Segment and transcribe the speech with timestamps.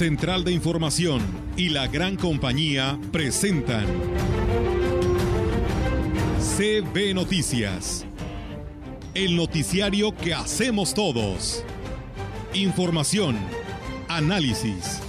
[0.00, 1.20] Central de Información
[1.58, 3.84] y la gran compañía presentan
[6.56, 8.06] CB Noticias.
[9.12, 11.62] El noticiario que hacemos todos.
[12.54, 13.36] Información,
[14.08, 15.00] análisis,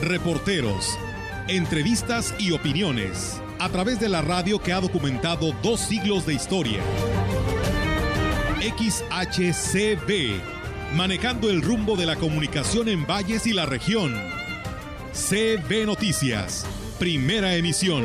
[0.00, 0.96] reporteros,
[1.48, 6.78] entrevistas y opiniones a través de la radio que ha documentado dos siglos de historia.
[8.60, 10.40] XHCB,
[10.94, 14.35] manejando el rumbo de la comunicación en valles y la región.
[15.16, 16.66] CB Noticias,
[16.98, 18.04] primera emisión.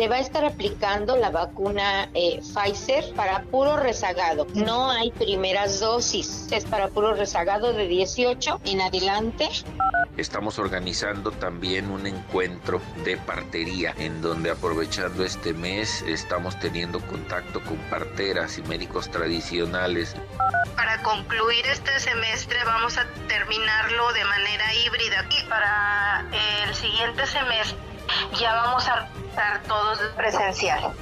[0.00, 4.46] Se va a estar aplicando la vacuna eh, Pfizer para puro rezagado.
[4.54, 9.50] No hay primeras dosis, es para puro rezagado de 18 en adelante.
[10.16, 17.60] Estamos organizando también un encuentro de partería en donde aprovechando este mes estamos teniendo contacto
[17.60, 20.16] con parteras y médicos tradicionales.
[20.76, 26.24] Para concluir este semestre vamos a terminarlo de manera híbrida y para
[26.64, 27.89] el siguiente semestre
[28.38, 30.92] ya vamos a estar todos presencial.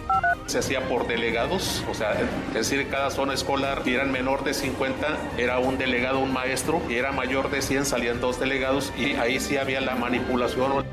[0.46, 2.12] Se hacía por delegados, o sea,
[2.48, 6.80] es decir, cada zona escolar, si eran menor de 50, era un delegado, un maestro,
[6.88, 10.86] y era mayor de 100, salían dos delegados, y ahí sí había la manipulación.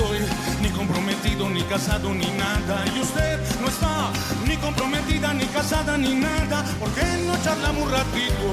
[0.00, 0.18] Estoy
[0.62, 2.84] ni comprometido, ni casado, ni nada.
[2.94, 4.10] Y usted no está
[4.46, 6.64] ni comprometida, ni casada, ni nada.
[6.78, 8.46] ¿Por qué no charlamos un ratito?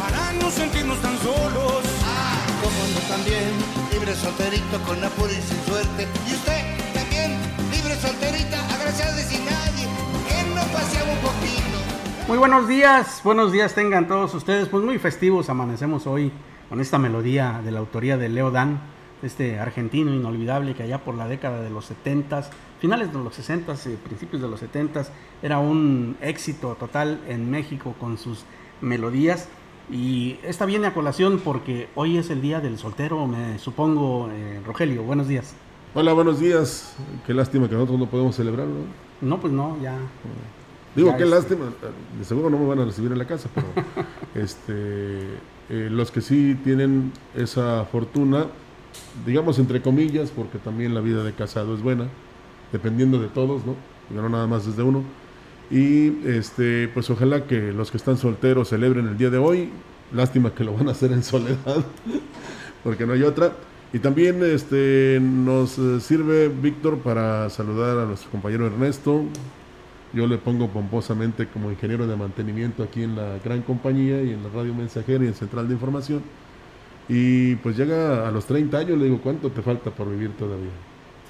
[0.00, 1.82] Para no sentirnos tan solos.
[2.62, 3.50] Como no también,
[3.92, 6.06] libre solterito con apuro y sin suerte.
[6.28, 6.60] Y usted
[6.94, 7.38] también,
[7.72, 9.86] libre solterita, agraciada y sin nadie.
[10.12, 12.28] ¿Por qué no paseamos un poquito?
[12.28, 16.32] Muy buenos días, buenos días tengan todos ustedes, pues muy festivos amanecemos hoy
[16.68, 18.80] con esta melodía de la autoría de Leo Dan,
[19.22, 22.42] este argentino inolvidable que allá por la década de los 70,
[22.80, 23.74] finales de los 60,
[24.04, 25.04] principios de los 70,
[25.42, 28.44] era un éxito total en México con sus
[28.80, 29.48] melodías.
[29.90, 34.60] Y esta viene a colación porque hoy es el día del soltero, me supongo, eh,
[34.64, 35.54] Rogelio, buenos días.
[35.94, 36.96] Hola, buenos días.
[37.26, 38.76] Qué lástima que nosotros no podemos celebrarlo.
[39.20, 39.96] No, pues no, ya.
[40.96, 41.66] Digo, Ya qué es- lástima.
[42.18, 43.66] De seguro no me van a recibir en la casa, pero
[44.34, 45.20] este,
[45.68, 48.46] eh, los que sí tienen esa fortuna,
[49.26, 52.08] digamos entre comillas, porque también la vida de casado es buena,
[52.72, 53.74] dependiendo de todos, ¿no?
[54.08, 55.02] Porque no nada más desde uno.
[55.70, 59.70] Y este, pues ojalá que los que están solteros celebren el día de hoy.
[60.12, 61.84] Lástima que lo van a hacer en soledad,
[62.84, 63.52] porque no hay otra.
[63.94, 69.24] Y también este, nos eh, sirve Víctor para saludar a nuestro compañero Ernesto.
[70.14, 74.42] Yo le pongo pomposamente como ingeniero de mantenimiento aquí en la gran compañía y en
[74.42, 76.22] la radio mensajera y en central de información.
[77.14, 80.70] Y pues llega a los 30 años, le digo, ¿cuánto te falta por vivir todavía?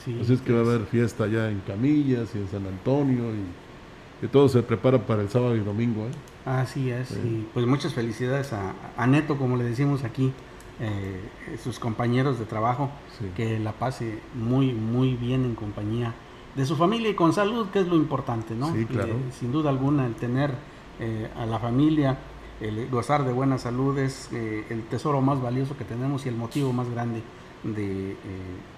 [0.05, 3.25] Sí, Así es que va a haber fiesta ya en Camillas y en San Antonio
[3.35, 6.03] y, y todo se prepara para el sábado y domingo.
[6.07, 6.11] ¿eh?
[6.45, 10.33] Así es, y pues muchas felicidades a, a Neto, como le decimos aquí,
[10.81, 11.21] eh,
[11.63, 13.27] sus compañeros de trabajo, Sí.
[13.37, 16.15] que la pase muy, muy bien en compañía
[16.57, 18.73] de su familia y con salud, que es lo importante, ¿no?
[18.75, 19.13] Sí, claro.
[19.15, 20.51] Eh, sin duda alguna, el tener
[21.01, 22.19] eh, a la familia,
[22.63, 26.37] el gozar de buena salud es eh, el tesoro más valioso que tenemos y el
[26.37, 27.23] motivo más grande
[27.65, 28.17] de, eh,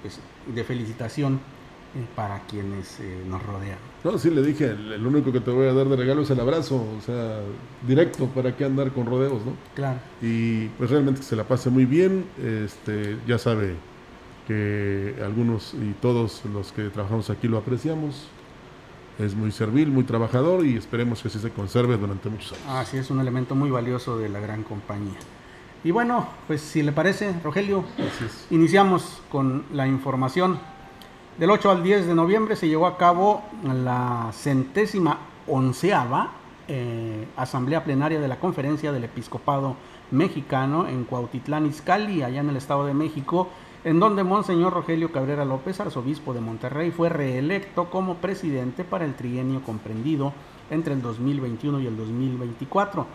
[0.03, 3.79] pues, de felicitación eh, para quienes nos rodean.
[4.03, 6.31] No, sí, le dije, el, el único que te voy a dar de regalo es
[6.31, 7.41] el abrazo, o sea,
[7.87, 9.53] directo, ¿para qué andar con rodeos, no?
[9.75, 9.99] Claro.
[10.21, 12.25] y pues realmente que se la pase muy bien.
[12.43, 13.75] Este, ya sabe
[14.47, 18.29] que algunos y todos los que trabajamos aquí lo apreciamos.
[19.19, 22.67] Es muy servil, muy trabajador y esperemos que así se conserve durante muchos años.
[22.69, 25.19] Así es, un elemento muy valioso de la gran compañía.
[25.85, 27.85] Y bueno, pues si le parece, Rogelio,
[28.51, 30.59] iniciamos con la información.
[31.39, 36.33] Del 8 al 10 de noviembre se llevó a cabo la centésima onceava
[36.67, 39.77] eh, asamblea plenaria de la Conferencia del Episcopado
[40.11, 43.51] Mexicano en Cuautitlán Izcalli, allá en el Estado de México,
[43.85, 49.15] en donde Monseñor Rogelio Cabrera López, arzobispo de Monterrey, fue reelecto como presidente para el
[49.15, 50.33] trienio comprendido
[50.71, 53.07] entre el 2021 y el 2024.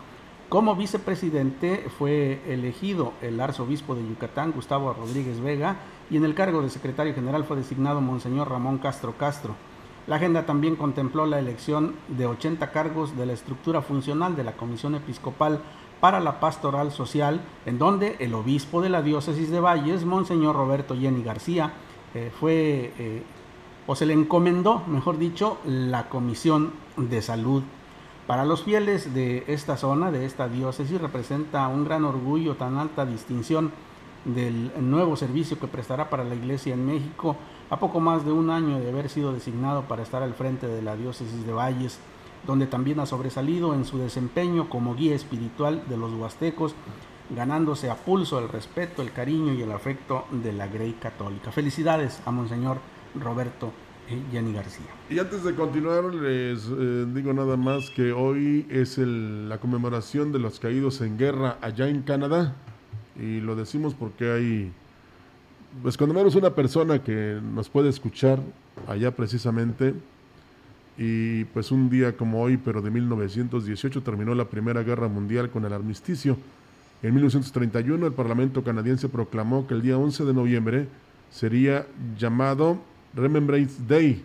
[0.48, 5.76] Como vicepresidente fue elegido el arzobispo de Yucatán, Gustavo Rodríguez Vega,
[6.08, 9.54] y en el cargo de secretario general fue designado Monseñor Ramón Castro Castro.
[10.06, 14.52] La agenda también contempló la elección de 80 cargos de la estructura funcional de la
[14.52, 15.60] Comisión Episcopal
[16.00, 20.96] para la Pastoral Social, en donde el obispo de la diócesis de Valles, Monseñor Roberto
[20.96, 21.72] Jenny García,
[22.14, 23.22] eh, fue eh,
[23.86, 27.62] o se le encomendó, mejor dicho, la Comisión de Salud.
[28.26, 33.04] Para los fieles de esta zona, de esta diócesis, representa un gran orgullo tan alta
[33.04, 33.72] distinción
[34.24, 37.36] del nuevo servicio que prestará para la Iglesia en México
[37.70, 40.82] a poco más de un año de haber sido designado para estar al frente de
[40.82, 41.98] la diócesis de Valles,
[42.46, 46.74] donde también ha sobresalido en su desempeño como guía espiritual de los huastecos,
[47.34, 51.52] ganándose a pulso el respeto, el cariño y el afecto de la Grey Católica.
[51.52, 52.78] Felicidades a Monseñor
[53.14, 53.72] Roberto
[54.32, 54.86] Yanni García.
[55.08, 60.38] Y antes de continuar, les eh, digo nada más que hoy es la conmemoración de
[60.38, 62.54] los caídos en guerra allá en Canadá.
[63.16, 64.72] Y lo decimos porque hay,
[65.82, 68.40] pues cuando menos una persona que nos puede escuchar
[68.88, 69.94] allá precisamente.
[70.98, 75.64] Y pues un día como hoy, pero de 1918, terminó la Primera Guerra Mundial con
[75.64, 76.36] el armisticio.
[77.02, 80.88] En 1931 el Parlamento canadiense proclamó que el día 11 de noviembre
[81.30, 81.86] sería
[82.18, 82.78] llamado
[83.14, 84.22] Remembrance Day.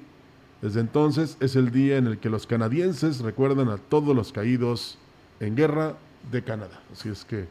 [0.62, 4.97] Desde entonces es el día en el que los canadienses recuerdan a todos los caídos
[5.39, 5.95] en guerra
[6.31, 6.81] de Canadá.
[6.91, 7.45] Así es que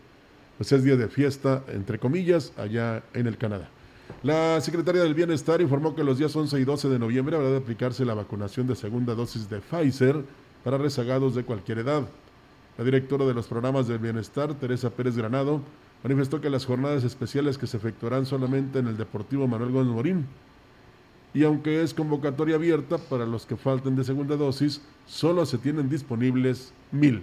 [0.59, 3.69] pues es día de fiesta, entre comillas, allá en el Canadá.
[4.23, 7.59] La secretaria del Bienestar informó que los días 11 y 12 de noviembre habrá de
[7.59, 10.25] aplicarse la vacunación de segunda dosis de Pfizer
[10.63, 12.09] para rezagados de cualquier edad.
[12.79, 15.61] La directora de los programas del Bienestar, Teresa Pérez Granado,
[16.03, 20.27] manifestó que las jornadas especiales que se efectuarán solamente en el Deportivo Manuel Gómez Morín
[21.35, 25.89] y aunque es convocatoria abierta para los que falten de segunda dosis, solo se tienen
[25.91, 27.23] disponibles mil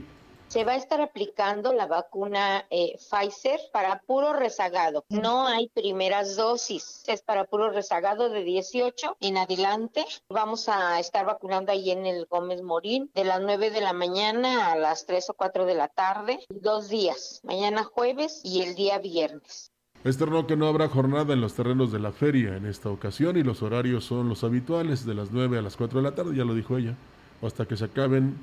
[0.52, 5.06] se va a estar aplicando la vacuna eh, Pfizer para puro rezagado.
[5.08, 10.04] No hay primeras dosis, es para puro rezagado de 18 en adelante.
[10.28, 14.74] Vamos a estar vacunando ahí en el Gómez Morín de las 9 de la mañana
[14.74, 19.00] a las 3 o 4 de la tarde, dos días, mañana jueves y el día
[19.00, 19.72] viernes.
[20.04, 23.44] Externó que no habrá jornada en los terrenos de la feria en esta ocasión y
[23.44, 26.44] los horarios son los habituales de las 9 a las 4 de la tarde, ya
[26.44, 26.98] lo dijo ella,
[27.42, 28.36] hasta que se acaben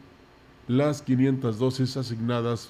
[0.68, 2.68] las 500 dosis asignadas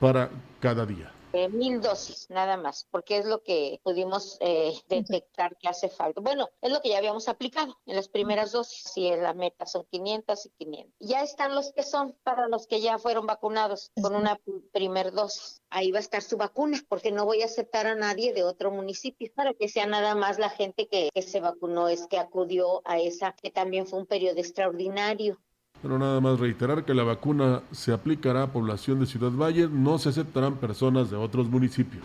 [0.00, 0.30] para
[0.60, 1.12] cada día.
[1.50, 6.22] Mil dosis, nada más, porque es lo que pudimos eh, detectar que hace falta.
[6.22, 9.84] Bueno, es lo que ya habíamos aplicado en las primeras dosis, si la meta son
[9.90, 10.94] 500 y 500.
[11.00, 14.40] Ya están los que son para los que ya fueron vacunados con una
[14.72, 15.62] primer dosis.
[15.68, 18.70] Ahí va a estar su vacuna, porque no voy a aceptar a nadie de otro
[18.70, 22.80] municipio, para que sea nada más la gente que, que se vacunó, es que acudió
[22.86, 25.38] a esa, que también fue un periodo extraordinario.
[25.82, 29.98] Pero nada más reiterar que la vacuna se aplicará a población de Ciudad Valle, no
[29.98, 32.04] se aceptarán personas de otros municipios.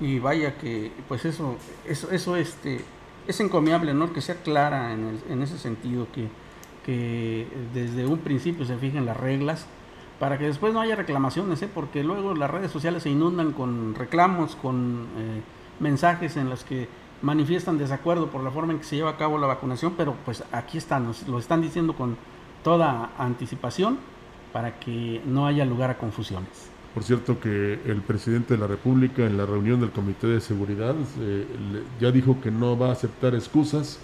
[0.00, 2.84] Y vaya que, pues eso, eso, eso este,
[3.28, 4.12] es encomiable, ¿no?
[4.12, 6.28] Que sea clara en, en ese sentido, que,
[6.84, 9.66] que desde un principio se fijen las reglas
[10.22, 11.68] para que después no haya reclamaciones, ¿eh?
[11.72, 15.42] porque luego las redes sociales se inundan con reclamos, con eh,
[15.80, 16.86] mensajes en los que
[17.22, 20.44] manifiestan desacuerdo por la forma en que se lleva a cabo la vacunación, pero pues
[20.52, 22.16] aquí están, lo están diciendo con
[22.62, 23.98] toda anticipación
[24.52, 26.70] para que no haya lugar a confusiones.
[26.94, 30.94] Por cierto que el presidente de la República en la reunión del Comité de Seguridad
[31.20, 31.46] eh,
[31.98, 33.98] ya dijo que no va a aceptar excusas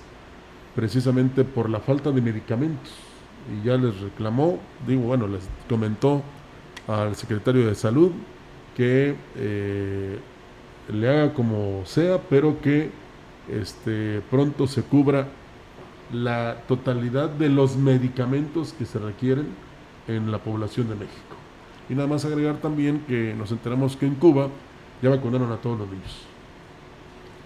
[0.75, 2.93] precisamente por la falta de medicamentos.
[3.52, 6.22] Y ya les reclamó, digo, bueno, les comentó
[6.87, 8.12] al secretario de Salud
[8.75, 10.19] que eh,
[10.90, 12.90] le haga como sea, pero que
[13.50, 15.29] este, pronto se cubra
[16.12, 19.48] la totalidad de los medicamentos que se requieren
[20.06, 21.36] en la población de México.
[21.88, 24.48] Y nada más agregar también que nos enteramos que en Cuba
[25.03, 26.24] ya vacunaron a todos los niños.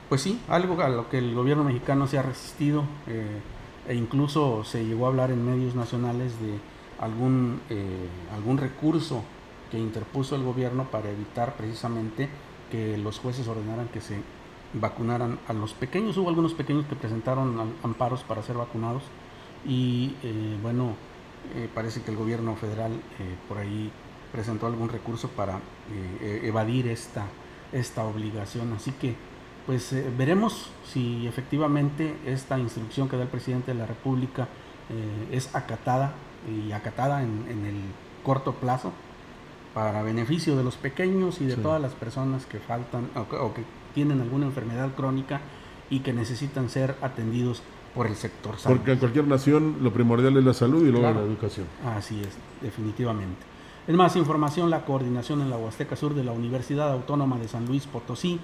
[0.09, 3.41] Pues sí, algo a lo que el gobierno mexicano se ha resistido eh,
[3.89, 6.59] e incluso se llegó a hablar en medios nacionales de
[7.01, 9.25] algún, eh, algún recurso
[9.71, 12.29] que interpuso el gobierno para evitar precisamente
[12.71, 14.21] que los jueces ordenaran que se
[14.75, 16.17] vacunaran a los pequeños.
[16.17, 19.03] Hubo algunos pequeños que presentaron amparos para ser vacunados
[19.67, 20.95] y eh, bueno,
[21.55, 23.91] eh, parece que el gobierno federal eh, por ahí
[24.33, 25.61] presentó algún recurso para
[26.23, 27.27] evadir esta,
[27.71, 28.73] esta obligación.
[28.73, 29.15] Así que
[29.67, 34.49] pues veremos si efectivamente esta instrucción que da el presidente de la República
[35.31, 36.15] es acatada
[36.49, 37.77] y acatada en, el
[38.25, 38.91] corto plazo
[39.75, 44.21] para beneficio de los pequeños y de todas las personas que faltan o que tienen
[44.21, 45.41] alguna enfermedad crónica
[45.91, 47.63] y que necesitan ser atendidos
[47.95, 48.79] por el sector salud.
[48.79, 51.67] Porque en cualquier nación lo primordial es la salud y luego la educación.
[51.85, 53.53] Así es, definitivamente.
[53.87, 57.67] En más información, la coordinación en la Huasteca Sur de la Universidad Autónoma de San
[57.67, 58.39] Luis Potosí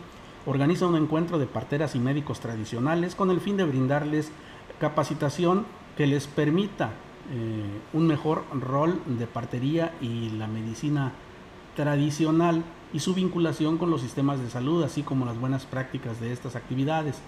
[0.47, 4.33] organiza un encuentro de parteras y médicos tradicionales con el fin de brindarles
[4.81, 5.65] capacitación
[5.97, 6.91] que les permita
[7.33, 7.63] eh,
[7.93, 11.13] un mejor rol de partería y la medicina
[11.77, 16.33] tradicional y su vinculación con los sistemas de salud, así como las buenas prácticas de
[16.33, 17.21] estas actividades.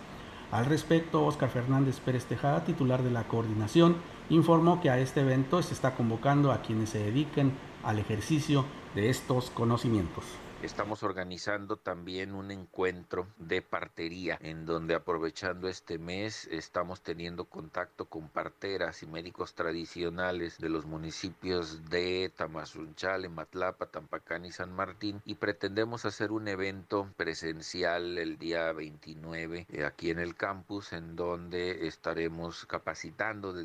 [0.50, 3.96] Al respecto, Óscar Fernández Pérez Tejada, titular de la coordinación,
[4.30, 7.52] informó que a este evento se está convocando a quienes se dediquen
[7.84, 8.64] al ejercicio
[8.94, 10.24] de estos conocimientos.
[10.62, 18.10] Estamos organizando también un encuentro de partería en donde aprovechando este mes estamos teniendo contacto
[18.10, 25.22] con parteras y médicos tradicionales de los municipios de Tamazunchal, Matlapa, Tampacán y San Martín
[25.24, 31.16] y pretendemos hacer un evento presencial el día 29 eh, aquí en el campus en
[31.16, 33.64] donde estaremos capacitando de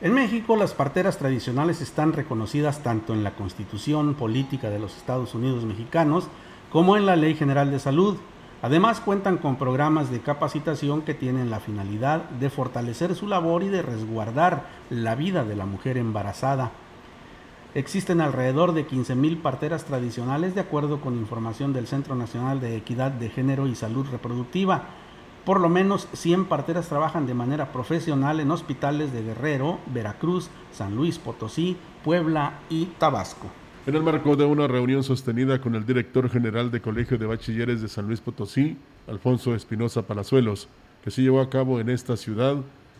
[0.00, 5.34] en México, las parteras tradicionales están reconocidas tanto en la Constitución Política de los Estados
[5.34, 6.28] Unidos Mexicanos
[6.70, 8.16] como en la Ley General de Salud.
[8.60, 13.68] Además, cuentan con programas de capacitación que tienen la finalidad de fortalecer su labor y
[13.68, 16.72] de resguardar la vida de la mujer embarazada.
[17.74, 23.10] Existen alrededor de 15.000 parteras tradicionales de acuerdo con información del Centro Nacional de Equidad
[23.10, 24.84] de Género y Salud Reproductiva,
[25.44, 30.96] por lo menos 100 parteras trabajan de manera profesional en hospitales de Guerrero, Veracruz, San
[30.96, 33.48] Luis Potosí, Puebla y Tabasco.
[33.86, 37.82] En el marco de una reunión sostenida con el director general de Colegio de Bachilleres
[37.82, 40.68] de San Luis Potosí, Alfonso Espinosa Palazuelos,
[41.02, 42.56] que se llevó a cabo en esta ciudad,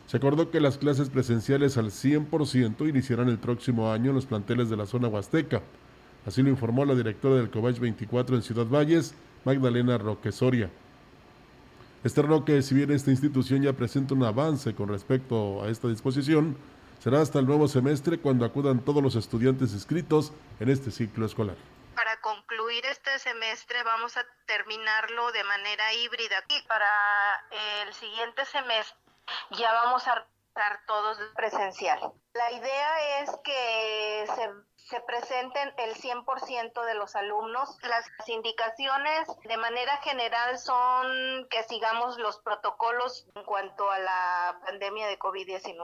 [0.06, 4.68] se acordó que las clases presenciales al 100% iniciarán el próximo año en los planteles
[4.68, 5.62] de la zona huasteca.
[6.26, 9.14] Así lo informó la directora del COVACH 24 en Ciudad Valles,
[9.46, 10.70] Magdalena Roque Soria.
[12.04, 16.58] Externó que si bien esta institución ya presenta un avance con respecto a esta disposición,
[16.98, 20.30] será hasta el nuevo semestre cuando acudan todos los estudiantes inscritos
[20.60, 21.56] en este ciclo escolar.
[21.94, 26.86] Para concluir este semestre vamos a terminarlo de manera híbrida y para
[27.82, 28.98] el siguiente semestre
[29.52, 31.98] ya vamos a estar todos presencial.
[32.32, 34.50] La idea es que se
[34.84, 37.78] se presenten el 100% de los alumnos.
[37.88, 45.06] Las indicaciones de manera general son que sigamos los protocolos en cuanto a la pandemia
[45.06, 45.74] de COVID-19.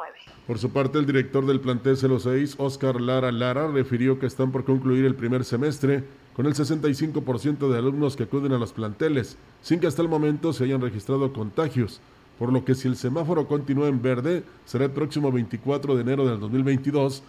[0.47, 4.67] Por su parte, el director del plantel 06, Oscar Lara Lara, refirió que están por
[4.67, 9.81] concluir el primer semestre con el 65% de alumnos que acuden a los planteles, sin
[9.81, 12.03] que hasta el momento se hayan registrado contagios
[12.40, 16.26] por lo que si el semáforo continúa en verde, será el próximo 24 de enero
[16.26, 17.23] del 2022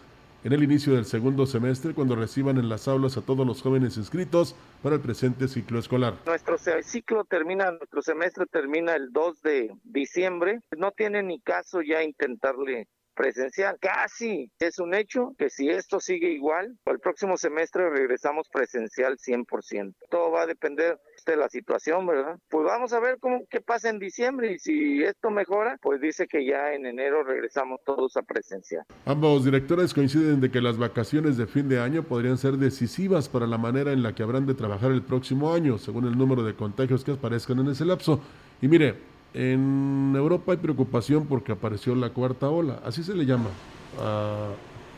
[0.46, 3.98] en el inicio del segundo semestre cuando reciban en las aulas a todos los jóvenes
[3.98, 6.14] inscritos para el presente ciclo escolar.
[6.26, 10.62] Nuestro ciclo termina, nuestro semestre termina el 2 de diciembre.
[10.78, 13.78] No tiene ni caso ya intentarle presencial.
[13.80, 19.96] Casi es un hecho que si esto sigue igual, el próximo semestre regresamos presencial 100%.
[20.10, 22.40] Todo va a depender de la situación, ¿verdad?
[22.50, 26.28] Pues vamos a ver cómo qué pasa en diciembre y si esto mejora, pues dice
[26.28, 28.84] que ya en enero regresamos todos a presencial.
[29.06, 33.48] Ambos directores coinciden de que las vacaciones de fin de año podrían ser decisivas para
[33.48, 36.56] la manera en la que habrán de trabajar el próximo año, según el número de
[36.56, 38.22] contagios que aparezcan en ese lapso.
[38.62, 43.50] Y mire, en Europa hay preocupación porque apareció la cuarta ola, así se le llama,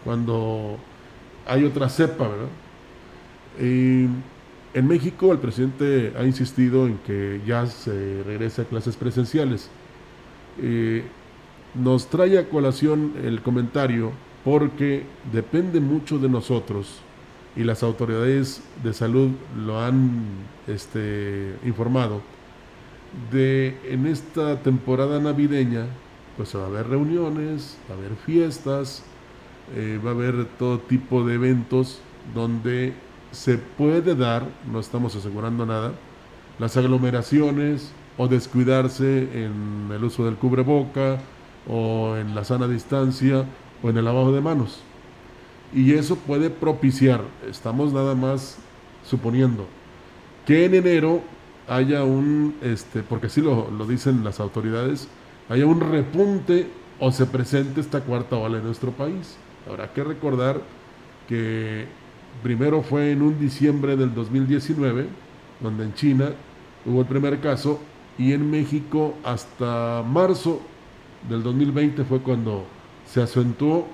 [0.03, 0.77] cuando
[1.45, 2.47] hay otra cepa, ¿verdad?
[3.59, 9.69] En México el presidente ha insistido en que ya se regrese a clases presenciales.
[11.75, 14.11] nos trae a colación el comentario
[14.43, 16.99] porque depende mucho de nosotros
[17.55, 20.23] y las autoridades de salud lo han
[20.67, 22.21] este, informado
[23.31, 25.87] de en esta temporada navideña,
[26.37, 29.03] pues va a haber reuniones, va a haber fiestas,
[29.75, 31.99] eh, va a haber todo tipo de eventos
[32.33, 32.93] donde
[33.31, 35.93] se puede dar, no estamos asegurando nada,
[36.59, 41.19] las aglomeraciones o descuidarse en el uso del cubreboca
[41.67, 43.45] o en la sana distancia
[43.81, 44.81] o en el lavado de manos.
[45.73, 48.57] Y eso puede propiciar, estamos nada más
[49.03, 49.65] suponiendo,
[50.45, 51.21] que en enero
[51.67, 55.07] haya un, este, porque así lo, lo dicen las autoridades,
[55.49, 56.67] haya un repunte
[56.99, 59.37] o se presente esta cuarta ola en nuestro país.
[59.67, 60.61] Habrá que recordar
[61.27, 61.85] que
[62.41, 65.07] primero fue en un diciembre del 2019,
[65.59, 66.29] donde en China
[66.85, 67.79] hubo el primer caso,
[68.17, 70.61] y en México hasta marzo
[71.27, 72.65] del 2020 fue cuando
[73.05, 73.87] se acentuó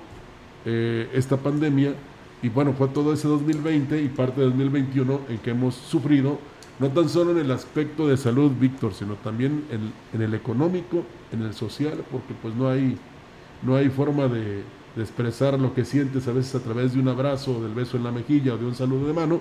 [0.65, 1.93] eh, esta pandemia,
[2.41, 6.39] y bueno, fue todo ese 2020 y parte de 2021 en que hemos sufrido
[6.79, 11.41] no tan solo en el aspecto de salud, Víctor, sino también en, el económico, en
[11.41, 12.97] el social, porque pues no hay,
[13.61, 14.63] no hay forma de,
[14.97, 18.11] expresar lo que sientes a veces a través de un abrazo, del beso en la
[18.11, 19.39] mejilla o de un saludo de mano.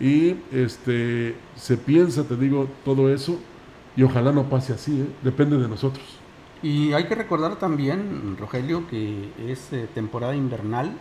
[0.00, 3.38] Y este, se piensa, te digo, todo eso,
[3.96, 5.06] y ojalá no pase así, ¿eh?
[5.22, 6.04] depende de nosotros.
[6.62, 10.92] Y hay que recordar también, Rogelio, que es eh, temporada invernal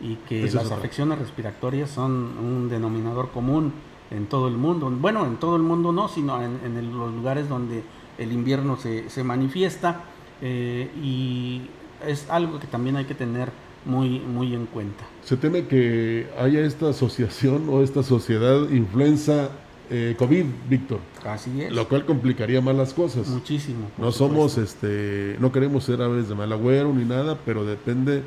[0.00, 3.72] y que las afecciones respiratorias son un denominador común
[4.10, 4.90] en todo el mundo.
[4.90, 7.82] Bueno, en todo el mundo no, sino en, los lugares donde
[8.18, 10.02] el invierno se, se manifiesta
[10.40, 11.62] eh, y
[12.06, 13.50] es algo que también hay que tener
[13.84, 15.04] muy, muy en cuenta.
[15.24, 19.50] Se teme que haya esta asociación o esta sociedad influenza
[19.90, 21.00] eh, COVID, Víctor.
[21.24, 21.72] Así es.
[21.72, 23.28] Lo cual complicaría más las cosas.
[23.28, 23.90] Muchísimo.
[23.96, 28.22] No somos, este, no queremos ser aves de mal agüero ni nada, pero depende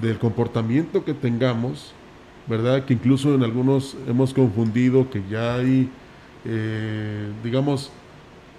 [0.00, 1.92] del comportamiento que tengamos,
[2.46, 2.84] ¿verdad?
[2.84, 5.90] Que incluso en algunos hemos confundido que ya hay,
[6.44, 7.90] eh, digamos,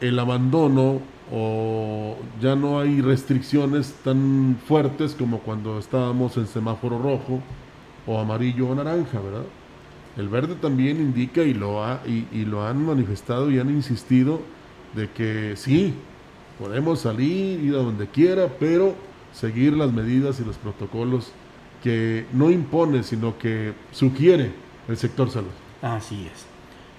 [0.01, 1.01] el abandono
[1.32, 7.41] o ya no hay restricciones tan fuertes como cuando estábamos en semáforo rojo
[8.06, 9.44] o amarillo o naranja, ¿verdad?
[10.17, 14.39] El verde también indica y lo, ha, y, lo han manifestado y han insistido
[14.96, 15.94] de que sí,
[16.58, 18.96] podemos salir, ir a donde quiera, pero
[19.32, 21.32] seguir las medidas y los protocolos
[21.84, 24.51] que no impone, sino que sugiere
[24.88, 25.51] el sector salud.
[25.81, 26.46] Así es.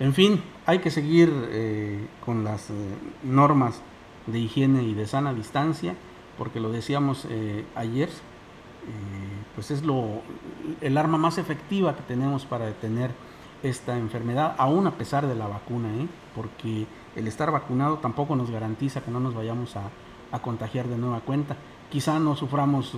[0.00, 2.74] En fin, hay que seguir eh, con las eh,
[3.24, 3.82] normas
[4.26, 5.94] de higiene y de sana distancia,
[6.36, 8.08] porque lo decíamos eh, ayer,
[9.54, 10.22] pues es lo,
[10.80, 13.10] el arma más efectiva que tenemos para detener
[13.62, 15.88] esta enfermedad, aún a pesar de la vacuna,
[16.34, 19.90] porque el estar vacunado tampoco nos garantiza que no nos vayamos a,
[20.32, 21.56] a contagiar de nueva cuenta.
[21.90, 22.94] Quizá no suframos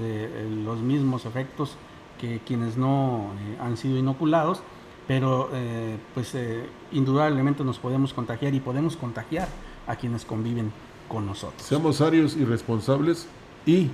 [0.64, 1.76] los mismos efectos
[2.20, 3.30] que quienes no
[3.60, 4.62] han sido inoculados,
[5.10, 9.48] pero eh, pues eh, indudablemente nos podemos contagiar y podemos contagiar
[9.86, 10.70] a quienes conviven
[11.08, 11.62] con nosotros.
[11.62, 13.26] Seamos serios y responsables
[13.66, 13.90] y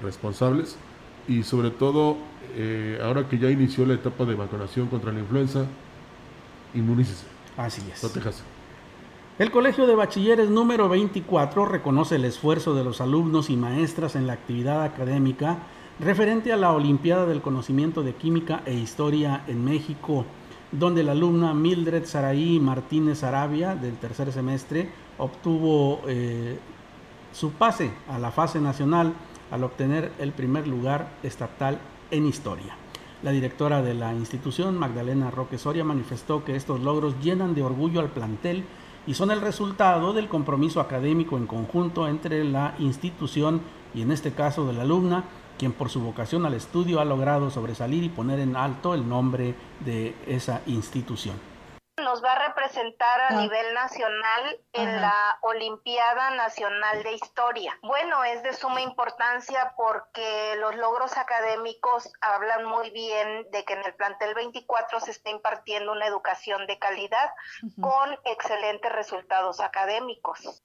[0.00, 0.76] responsables
[1.26, 2.16] y sobre todo
[2.54, 5.64] eh, ahora que ya inició la etapa de vacunación contra la influenza,
[6.74, 7.24] inmunícese.
[7.56, 8.00] Así es.
[8.00, 8.42] Protéjase.
[9.40, 14.26] El Colegio de Bachilleres número 24 reconoce el esfuerzo de los alumnos y maestras en
[14.26, 15.60] la actividad académica
[15.98, 20.26] referente a la Olimpiada del Conocimiento de Química e Historia en México
[20.72, 26.58] donde la alumna Mildred Saraí Martínez Arabia del tercer semestre obtuvo eh,
[27.32, 29.14] su pase a la fase nacional
[29.50, 31.78] al obtener el primer lugar estatal
[32.10, 32.76] en historia.
[33.22, 38.00] La directora de la institución, Magdalena Roque Soria, manifestó que estos logros llenan de orgullo
[38.00, 38.64] al plantel
[39.06, 43.60] y son el resultado del compromiso académico en conjunto entre la institución
[43.94, 45.24] y en este caso de la alumna
[45.58, 49.54] quien por su vocación al estudio ha logrado sobresalir y poner en alto el nombre
[49.84, 51.49] de esa institución.
[52.04, 53.34] Nos va a representar a ah.
[53.34, 57.76] nivel nacional en la Olimpiada Nacional de Historia.
[57.82, 63.84] Bueno, es de suma importancia porque los logros académicos hablan muy bien de que en
[63.84, 67.30] el plantel 24 se está impartiendo una educación de calidad
[67.80, 70.62] con excelentes resultados académicos.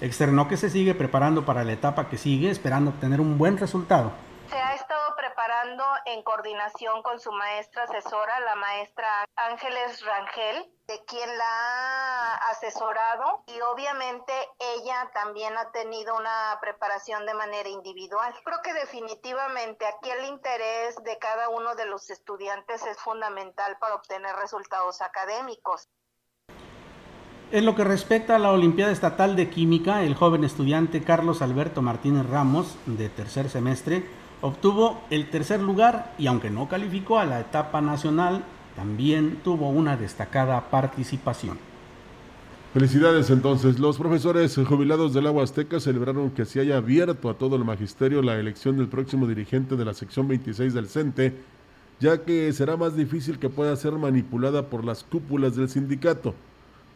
[0.00, 4.12] Externó que se sigue preparando para la etapa que sigue, esperando obtener un buen resultado.
[4.50, 11.04] Se ha estado preparando en coordinación con su maestra asesora, la maestra Ángeles Rangel, de
[11.06, 18.34] quien la ha asesorado y obviamente ella también ha tenido una preparación de manera individual.
[18.44, 23.94] Creo que definitivamente aquí el interés de cada uno de los estudiantes es fundamental para
[23.94, 25.88] obtener resultados académicos.
[27.52, 31.82] En lo que respecta a la Olimpiada Estatal de Química, el joven estudiante Carlos Alberto
[31.82, 37.40] Martínez Ramos, de tercer semestre, obtuvo el tercer lugar y aunque no calificó a la
[37.40, 38.44] etapa nacional,
[38.76, 41.58] también tuvo una destacada participación.
[42.72, 43.80] Felicidades entonces.
[43.80, 48.22] Los profesores jubilados del Agua Azteca celebraron que se haya abierto a todo el magisterio
[48.22, 51.34] la elección del próximo dirigente de la sección 26 del CENTE,
[51.98, 56.32] ya que será más difícil que pueda ser manipulada por las cúpulas del sindicato.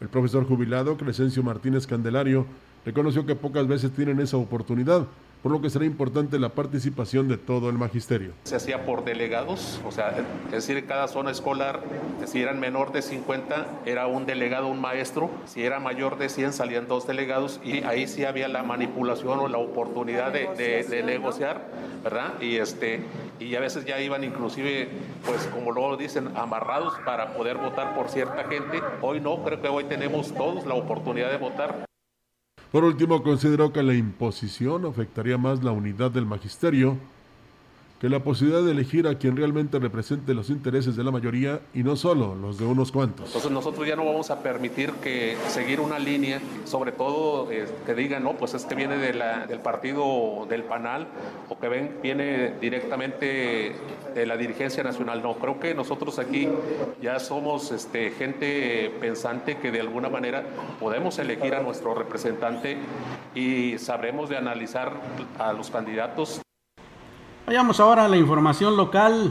[0.01, 2.47] El profesor jubilado Crescencio Martínez Candelario
[2.87, 5.09] reconoció que pocas veces tienen esa oportunidad,
[5.45, 8.33] por lo que será importante la participación de todo el magisterio.
[8.45, 11.83] Se hacía por delegados, o sea, es decir, cada zona escolar,
[12.25, 16.55] si eran menor de 50, era un delegado, un maestro, si era mayor de 100,
[16.55, 21.67] salían dos delegados y ahí sí había la manipulación o la oportunidad de, negociar,
[22.03, 22.41] ¿verdad?
[22.41, 23.05] Y, este,
[23.39, 24.89] y a veces ya iban inclusive,
[25.27, 28.81] pues como luego dicen, amarrados para poder votar por cierta gente.
[29.03, 31.85] Hoy no, creo que hoy tenemos todos la oportunidad de votar.
[32.75, 36.97] Por último, consideró que la imposición afectaría más la unidad del magisterio
[38.05, 41.83] que la posibilidad de elegir a quien realmente represente los intereses de la mayoría y
[41.83, 43.29] no solo los de unos cuantos.
[43.29, 47.95] Entonces nosotros ya no vamos a permitir que seguir una línea, sobre todo eh, que
[47.95, 51.07] digan, no, pues es que viene del partido del PANAL
[51.49, 53.75] o que ven, viene directamente
[54.15, 55.23] de la dirigencia nacional.
[55.23, 56.47] No, creo que nosotros aquí
[57.01, 60.45] ya somos este, gente pensante que de alguna manera
[60.79, 62.77] podemos elegir a nuestro representante
[63.35, 64.93] y sabremos de analizar
[65.39, 66.44] a los candidatos
[67.47, 69.31] Vayamos ahora a la información local.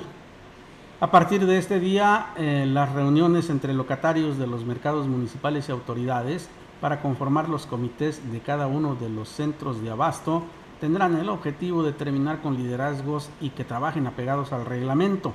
[0.99, 5.71] A partir de este día, eh, las reuniones entre locatarios de los mercados municipales y
[5.71, 6.47] autoridades
[6.79, 10.43] para conformar los comités de cada uno de los centros de abasto
[10.79, 15.33] tendrán el objetivo de terminar con liderazgos y que trabajen apegados al reglamento.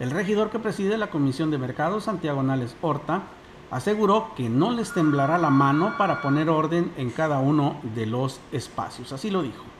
[0.00, 3.24] El regidor que preside la Comisión de Mercados, Santiago Nales Horta,
[3.70, 8.40] aseguró que no les temblará la mano para poner orden en cada uno de los
[8.52, 9.12] espacios.
[9.12, 9.73] Así lo dijo.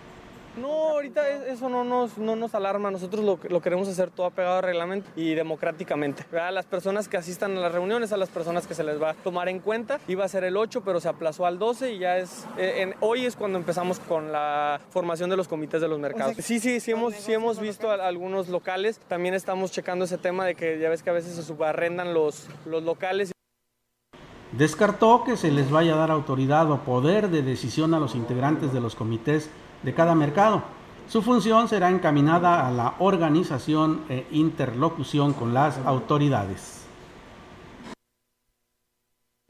[0.57, 2.91] No, ahorita eso no nos, no nos alarma.
[2.91, 6.25] Nosotros lo, lo queremos hacer todo apegado al reglamento y democráticamente.
[6.39, 9.11] A las personas que asistan a las reuniones, a las personas que se les va
[9.11, 9.99] a tomar en cuenta.
[10.07, 12.47] Iba a ser el 8, pero se aplazó al 12 y ya es.
[12.57, 16.37] Eh, en, hoy es cuando empezamos con la formación de los comités de los mercados.
[16.39, 19.01] Sí, sí, sí hemos, sí hemos visto algunos locales.
[19.09, 22.49] También estamos checando ese tema de que ya ves que a veces se subarrendan los,
[22.65, 23.33] los locales.
[24.53, 28.73] Descartó que se les vaya a dar autoridad o poder de decisión a los integrantes
[28.73, 29.51] de los comités
[29.85, 30.63] de cada mercado.
[31.09, 36.84] Su función será encaminada a la organización e interlocución con las autoridades.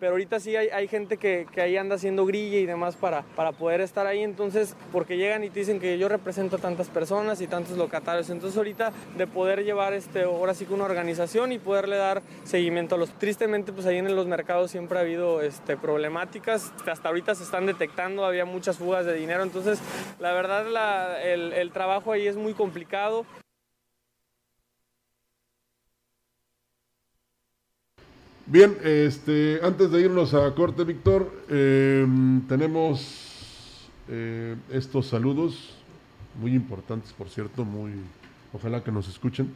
[0.04, 3.52] Pero ahorita sí hay, hay gente que, ahí anda haciendo grilla y demás para, para
[3.52, 4.22] poder estar ahí.
[4.22, 8.28] Entonces, porque llegan y te dicen que yo represento a tantas personas y tantos locatarios.
[8.28, 12.96] Entonces, ahorita de poder llevar este, ahora sí que una organización y poderle dar seguimiento
[12.96, 13.10] a los.
[13.18, 16.72] Tristemente, pues ahí en los mercados siempre ha habido este, problemáticas.
[16.86, 19.42] Hasta ahorita se están detectando, había muchas fugas de dinero.
[19.42, 19.78] Entonces,
[20.18, 23.24] la verdad, el, el trabajo ahí es muy complicado.
[28.46, 32.06] Bien, este, antes de irnos a corte, Víctor, eh,
[32.46, 35.74] tenemos eh, estos saludos
[36.38, 37.92] muy importantes, por cierto, muy,
[38.52, 39.50] ojalá que nos escuchen.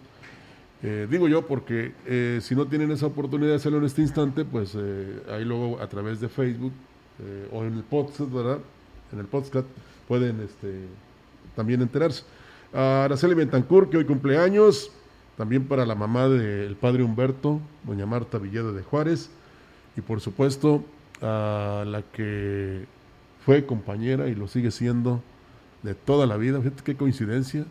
[0.83, 4.47] Eh, digo yo porque eh, si no tienen esa oportunidad de hacerlo en este instante,
[4.47, 6.73] pues eh, ahí luego a través de Facebook
[7.53, 8.61] o en el podcast, ¿verdad?
[9.13, 9.67] En el podcast
[10.07, 10.85] pueden este,
[11.57, 12.23] también enterarse.
[12.73, 14.93] A Araceli Bentancur, que hoy cumpleaños,
[15.39, 19.31] también para la mamá del padre Humberto, doña Marta Villeda de Juárez,
[19.97, 20.85] y por supuesto
[21.23, 22.87] a la que
[23.47, 25.23] fue compañera y lo sigue siendo
[25.85, 26.61] de toda la vida.
[26.61, 27.65] Fíjate qué coincidencia.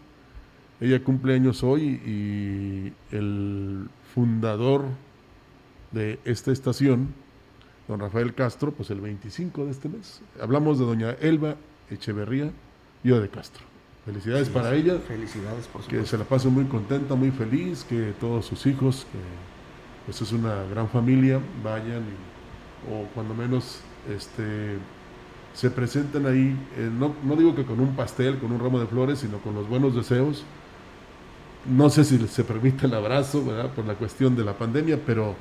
[0.80, 4.86] Ella cumple años hoy y el fundador
[5.92, 7.10] de esta estación,
[7.90, 10.22] don Rafael Castro, pues el 25 de este mes.
[10.42, 11.58] Hablamos de doña Elba
[11.90, 12.50] Echeverría
[13.04, 13.77] Yo de Castro.
[14.08, 15.00] Felicidades para ella.
[15.06, 19.20] Felicidades, por Que se la pase muy contenta, muy feliz, que todos sus hijos, que
[20.06, 24.78] pues es una gran familia, vayan y, o cuando menos este,
[25.54, 28.88] se presenten ahí, eh, no, no digo que con un pastel, con un ramo de
[28.88, 30.46] flores, sino con los buenos deseos.
[31.66, 33.74] No sé si se permite el abrazo, ¿verdad?
[33.74, 35.36] Por la cuestión de la pandemia, pero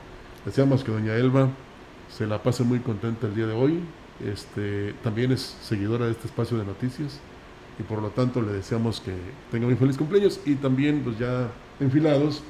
[0.44, 1.50] deseamos que doña Elba
[2.10, 3.78] se la pase muy contenta el día de hoy.
[4.24, 7.20] Este, también es seguidora de este espacio de noticias
[7.78, 9.14] y por lo tanto le deseamos que
[9.50, 11.48] tenga muy feliz cumpleaños y también pues ya
[11.80, 12.42] enfilados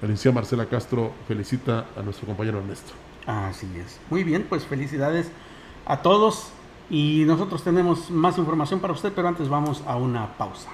[0.00, 2.92] la licenciada Marcela Castro felicita a nuestro compañero Ernesto.
[3.26, 4.00] Así es.
[4.08, 5.30] Muy bien, pues felicidades
[5.84, 6.48] a todos
[6.88, 10.70] y nosotros tenemos más información para usted, pero antes vamos a una pausa.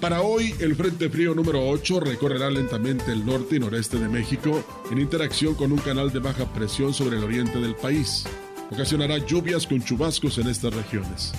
[0.00, 4.62] Para hoy, el Frente Frío número 8 recorrerá lentamente el norte y noreste de México
[4.90, 8.24] en interacción con un canal de baja presión sobre el oriente del país.
[8.70, 11.32] Ocasionará lluvias con chubascos en estas regiones.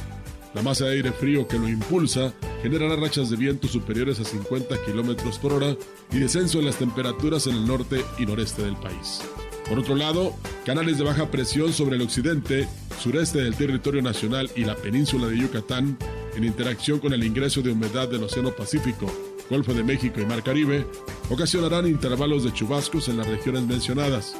[0.53, 4.75] La masa de aire frío que lo impulsa generará rachas de viento superiores a 50
[4.85, 5.75] km por hora
[6.11, 9.21] y descenso en las temperaturas en el norte y noreste del país.
[9.67, 10.33] Por otro lado,
[10.65, 12.67] canales de baja presión sobre el occidente,
[12.99, 15.97] sureste del territorio nacional y la península de Yucatán,
[16.35, 19.11] en interacción con el ingreso de humedad del Océano Pacífico,
[19.49, 20.85] Golfo de México y Mar Caribe,
[21.29, 24.35] ocasionarán intervalos de chubascos en las regiones mencionadas,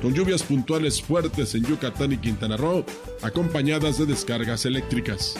[0.00, 2.84] con lluvias puntuales fuertes en Yucatán y Quintana Roo,
[3.22, 5.36] acompañadas de descargas eléctricas.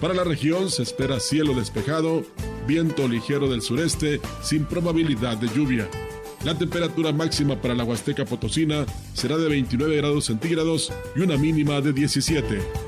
[0.00, 2.24] Para la región se espera cielo despejado,
[2.66, 5.88] viento ligero del sureste sin probabilidad de lluvia.
[6.44, 11.80] La temperatura máxima para la Huasteca Potosina será de 29 grados centígrados y una mínima
[11.80, 12.87] de 17.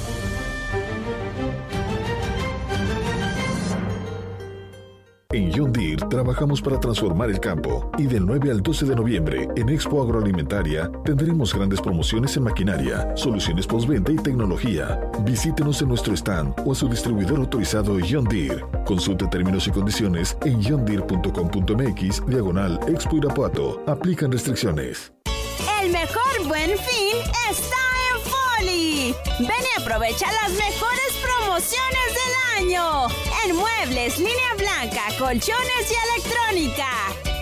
[5.33, 9.47] En John Deere trabajamos para transformar el campo y del 9 al 12 de noviembre
[9.55, 14.99] en Expo Agroalimentaria tendremos grandes promociones en maquinaria, soluciones postventa y tecnología.
[15.21, 18.65] Visítenos en nuestro stand o a su distribuidor autorizado John Deere.
[18.85, 23.81] Consulte términos y condiciones en johndeere.com.mx diagonal Expo Irapuato.
[23.87, 25.13] Aplican restricciones.
[25.81, 27.00] El mejor buen fin.
[29.39, 33.07] Ven y aprovecha las mejores promociones del año.
[33.45, 36.89] En muebles, línea blanca, colchones y electrónica.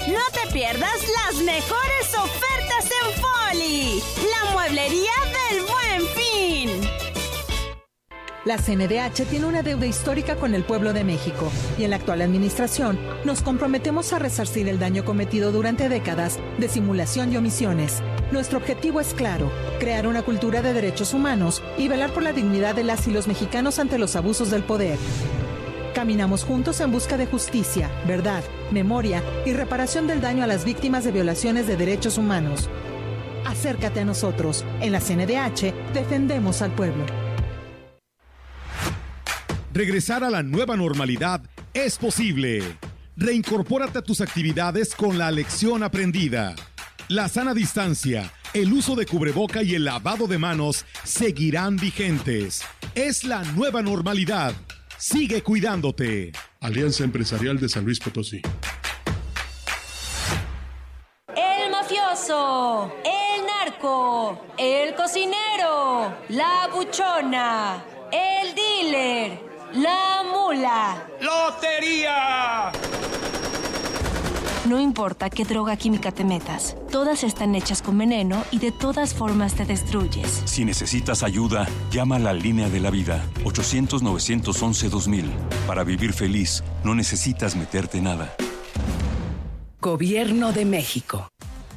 [0.07, 4.03] No te pierdas las mejores ofertas en Foli.
[4.29, 5.38] La mueblería del
[8.45, 12.21] La CNDH tiene una deuda histórica con el pueblo de México y en la actual
[12.21, 18.01] administración nos comprometemos a resarcir el daño cometido durante décadas de simulación y omisiones.
[18.31, 22.75] Nuestro objetivo es claro, crear una cultura de derechos humanos y velar por la dignidad
[22.75, 24.97] de las y los mexicanos ante los abusos del poder.
[25.93, 31.03] Caminamos juntos en busca de justicia, verdad, memoria y reparación del daño a las víctimas
[31.03, 32.69] de violaciones de derechos humanos.
[33.45, 34.63] Acércate a nosotros.
[34.79, 37.03] En la CNDH defendemos al pueblo.
[39.73, 41.41] Regresar a la nueva normalidad
[41.73, 42.63] es posible.
[43.15, 46.55] Reincorpórate a tus actividades con la lección aprendida.
[47.07, 52.63] La sana distancia, el uso de cubreboca y el lavado de manos seguirán vigentes.
[52.95, 54.53] Es la nueva normalidad.
[54.97, 56.31] Sigue cuidándote.
[56.61, 58.41] Alianza Empresarial de San Luis Potosí.
[61.35, 71.03] El mafioso, el narco, el cocinero, la buchona, el dealer, la mula.
[71.21, 72.71] ¡Lotería!
[74.65, 79.13] No importa qué droga química te metas, todas están hechas con veneno y de todas
[79.13, 80.43] formas te destruyes.
[80.45, 85.25] Si necesitas ayuda, llama a la línea de la vida, 800-911-2000.
[85.65, 88.35] Para vivir feliz, no necesitas meterte nada.
[89.81, 91.29] Gobierno de México.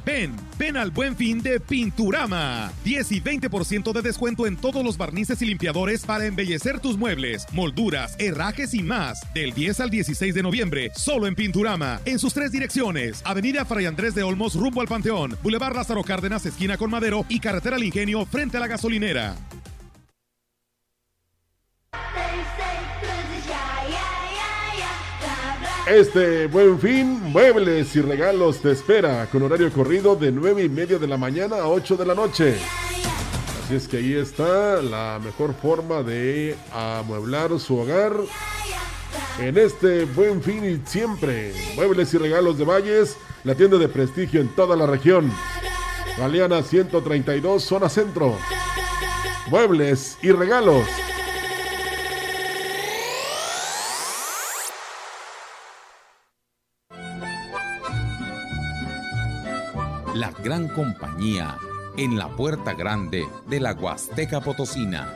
[0.05, 2.71] Ven, ven al buen fin de Pinturama.
[2.83, 7.45] 10 y 20% de descuento en todos los barnices y limpiadores para embellecer tus muebles,
[7.53, 9.21] molduras, herrajes y más.
[9.33, 12.01] Del 10 al 16 de noviembre, solo en Pinturama.
[12.05, 16.45] En sus tres direcciones: Avenida Fray Andrés de Olmos, rumbo al Panteón, Boulevard Lázaro Cárdenas,
[16.45, 19.35] esquina con Madero y Carretera al Ingenio, frente a la gasolinera.
[25.87, 30.97] Este buen fin, muebles y regalos te espera con horario corrido de 9 y media
[30.97, 32.57] de la mañana a 8 de la noche.
[33.65, 38.13] Así es que ahí está la mejor forma de amueblar su hogar
[39.39, 41.53] en este buen fin y siempre.
[41.75, 45.29] Muebles y regalos de Valles, la tienda de prestigio en toda la región.
[46.17, 48.37] Galeana 132, zona centro.
[49.47, 50.87] Muebles y regalos.
[60.43, 61.57] Gran compañía
[61.97, 65.13] en la puerta grande de la Huasteca Potosina.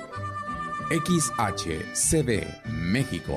[0.89, 3.35] XHCD México.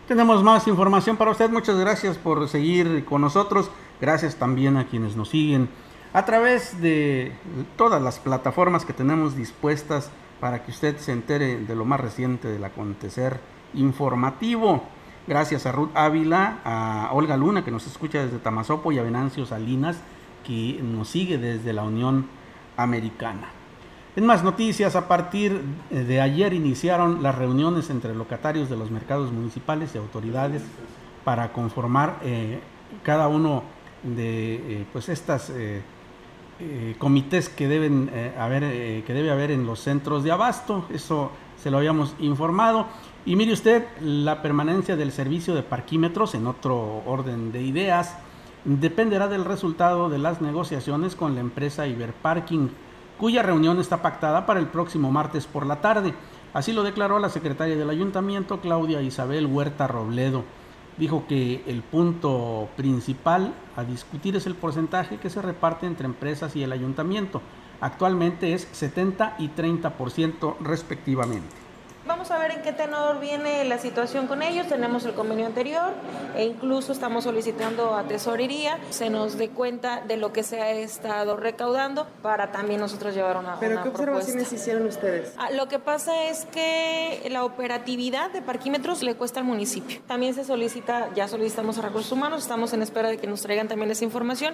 [0.07, 1.49] Tenemos más información para usted.
[1.49, 3.69] Muchas gracias por seguir con nosotros.
[3.99, 5.67] Gracias también a quienes nos siguen
[6.15, 7.33] a través de
[7.75, 12.47] todas las plataformas que tenemos dispuestas para que usted se entere de lo más reciente
[12.47, 13.41] del acontecer
[13.73, 14.83] informativo.
[15.27, 19.45] Gracias a Ruth Ávila, a Olga Luna que nos escucha desde Tamazopo y a Venancio
[19.45, 19.97] Salinas
[20.45, 22.27] que nos sigue desde la Unión
[22.77, 23.49] Americana.
[24.15, 29.33] En más noticias, a partir de ayer iniciaron las reuniones entre locatarios de los mercados
[29.33, 30.63] municipales y autoridades
[31.25, 32.61] para conformar eh,
[33.03, 33.63] cada uno
[34.03, 35.81] de eh, pues estas eh,
[36.59, 40.85] eh, comités que deben eh, haber eh, que debe haber en los centros de abasto.
[40.93, 42.87] Eso se lo habíamos informado.
[43.25, 48.17] Y mire usted, la permanencia del servicio de parquímetros en otro orden de ideas
[48.63, 52.69] dependerá del resultado de las negociaciones con la empresa Iberparking
[53.17, 56.13] cuya reunión está pactada para el próximo martes por la tarde.
[56.53, 60.43] Así lo declaró la secretaria del ayuntamiento, Claudia Isabel Huerta Robledo.
[60.97, 66.55] Dijo que el punto principal a discutir es el porcentaje que se reparte entre empresas
[66.55, 67.41] y el ayuntamiento.
[67.81, 71.64] Actualmente es 70 y 30% respectivamente.
[72.07, 74.67] Vamos a ver en qué tenor viene la situación con ellos.
[74.67, 75.91] Tenemos el convenio anterior
[76.35, 80.69] e incluso estamos solicitando a tesorería se nos dé cuenta de lo que se ha
[80.71, 84.55] estado recaudando para también nosotros llevar una, ¿Pero una qué observaciones propuesta.
[84.55, 85.33] hicieron ustedes?
[85.37, 89.99] Ah, lo que pasa es que la operatividad de parquímetros le cuesta al municipio.
[90.05, 93.67] También se solicita, ya solicitamos a recursos humanos, estamos en espera de que nos traigan
[93.67, 94.53] también esa información.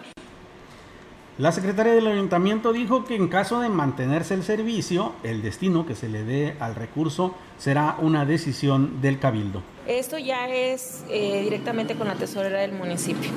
[1.41, 5.95] La secretaria del ayuntamiento dijo que en caso de mantenerse el servicio, el destino que
[5.95, 9.63] se le dé al recurso será una decisión del cabildo.
[9.88, 13.32] Esto ya es eh, directamente con la tesorera del municipio.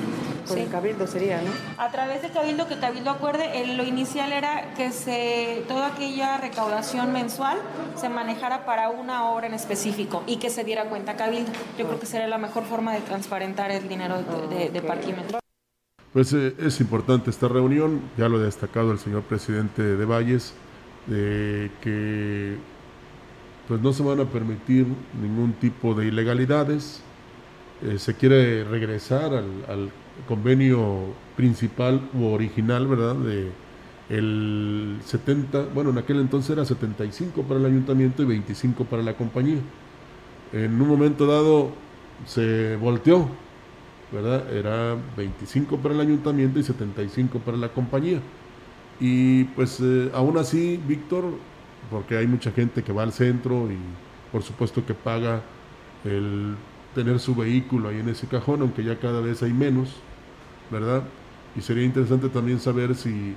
[0.46, 1.50] Con el cabildo sería, ¿no?
[1.82, 6.36] A través de Cabildo, que Cabildo acuerde, el- lo inicial era que se toda aquella
[6.36, 7.56] recaudación mensual
[7.96, 11.50] se manejara para una hora en específico y que se diera cuenta a Cabildo.
[11.78, 14.16] Yo creo que sería la mejor forma de transparentar el dinero
[14.50, 15.38] de, de, de parquímetro.
[16.14, 20.54] Pues eh, es importante esta reunión, ya lo ha destacado el señor presidente de Valles,
[21.08, 22.54] de que
[23.66, 24.86] pues no se van a permitir
[25.20, 27.02] ningún tipo de ilegalidades.
[27.82, 29.90] Eh, se quiere regresar al, al
[30.28, 33.16] convenio principal u original, ¿verdad?
[33.16, 33.50] De
[34.08, 39.16] el 70, bueno, en aquel entonces era 75 para el ayuntamiento y 25 para la
[39.16, 39.58] compañía.
[40.52, 41.72] En un momento dado
[42.24, 43.28] se volteó,
[44.14, 44.50] ¿verdad?
[44.54, 48.20] Era 25 para el ayuntamiento y 75 para la compañía.
[49.00, 51.24] Y pues eh, aún así, Víctor,
[51.90, 53.76] porque hay mucha gente que va al centro y
[54.30, 55.42] por supuesto que paga
[56.04, 56.54] el
[56.94, 59.96] tener su vehículo ahí en ese cajón, aunque ya cada vez hay menos,
[60.70, 61.02] ¿verdad?
[61.56, 63.34] Y sería interesante también saber si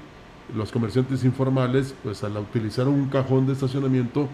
[0.56, 4.28] los comerciantes informales, pues al utilizar un cajón de estacionamiento,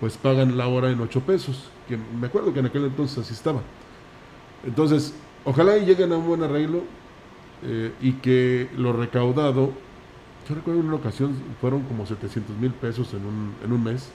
[0.00, 3.32] pues pagan la hora en 8 pesos, que me acuerdo que en aquel entonces así
[3.32, 3.60] estaba.
[4.64, 5.14] Entonces,
[5.48, 6.82] ojalá y lleguen a un buen arreglo
[7.64, 9.72] eh, y que lo recaudado,
[10.48, 14.10] yo recuerdo en una ocasión fueron como 700 mil pesos en un, en un mes,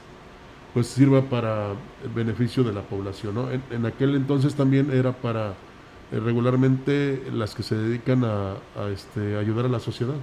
[0.74, 1.72] pues sirva para
[2.04, 3.36] el beneficio de la población.
[3.36, 3.52] ¿no?
[3.52, 5.56] En, en aquel entonces también era para
[6.12, 10.16] eh, regularmente las que se dedican a, a, este, ayudar a la sociedad.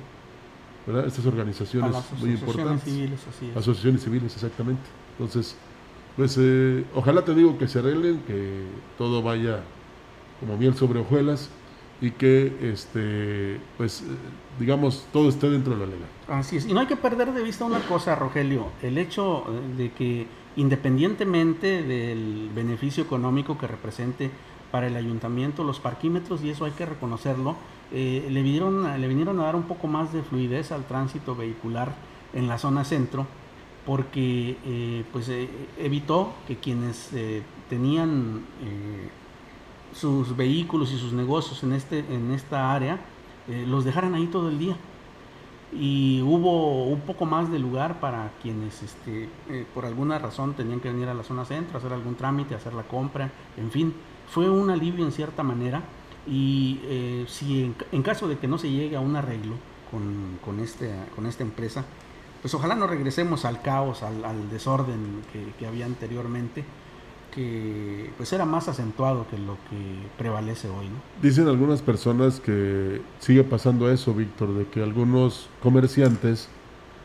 [0.87, 1.07] ¿verdad?
[1.07, 2.85] Estas organizaciones muy asociaciones importantes.
[2.85, 3.57] civiles, así es.
[3.57, 4.83] Asociaciones civiles, exactamente.
[5.19, 5.57] Entonces,
[6.17, 8.63] pues eh, ojalá te digo que se arreglen, que
[8.97, 9.61] todo vaya
[10.41, 11.51] como miel sobre hojuelas
[12.01, 14.05] y que, este, pues, eh,
[14.59, 15.99] digamos, todo esté dentro de la ley.
[16.29, 16.67] Así es.
[16.67, 18.69] Y no hay que perder de vista una cosa, Rogelio.
[18.83, 20.27] El hecho eh, de que
[20.57, 24.31] independientemente del beneficio económico que represente
[24.71, 27.57] para el ayuntamiento los parquímetros, y eso hay que reconocerlo,
[27.93, 31.95] eh, le, vinieron, le vinieron a dar un poco más de fluidez al tránsito vehicular
[32.33, 33.27] en la zona centro,
[33.85, 35.31] porque pues,
[35.79, 37.11] evitó que quienes
[37.69, 38.45] tenían
[39.95, 42.99] sus vehículos y sus negocios en, este, en esta área
[43.49, 44.77] eh, los dejaran ahí todo el día.
[45.73, 50.81] Y hubo un poco más de lugar para quienes este, eh, por alguna razón tenían
[50.81, 53.95] que venir a la zona centro, hacer algún trámite, hacer la compra, en fin,
[54.29, 55.83] fue un alivio en cierta manera
[56.27, 59.55] y eh, si en, en caso de que no se llegue a un arreglo
[59.91, 61.85] con, con, este, con esta empresa,
[62.43, 66.65] pues ojalá no regresemos al caos, al, al desorden que, que había anteriormente,
[67.35, 71.01] que pues era más acentuado que lo que prevalece hoy, ¿no?
[71.23, 76.49] Dicen algunas personas que sigue pasando eso, Víctor, de que algunos comerciantes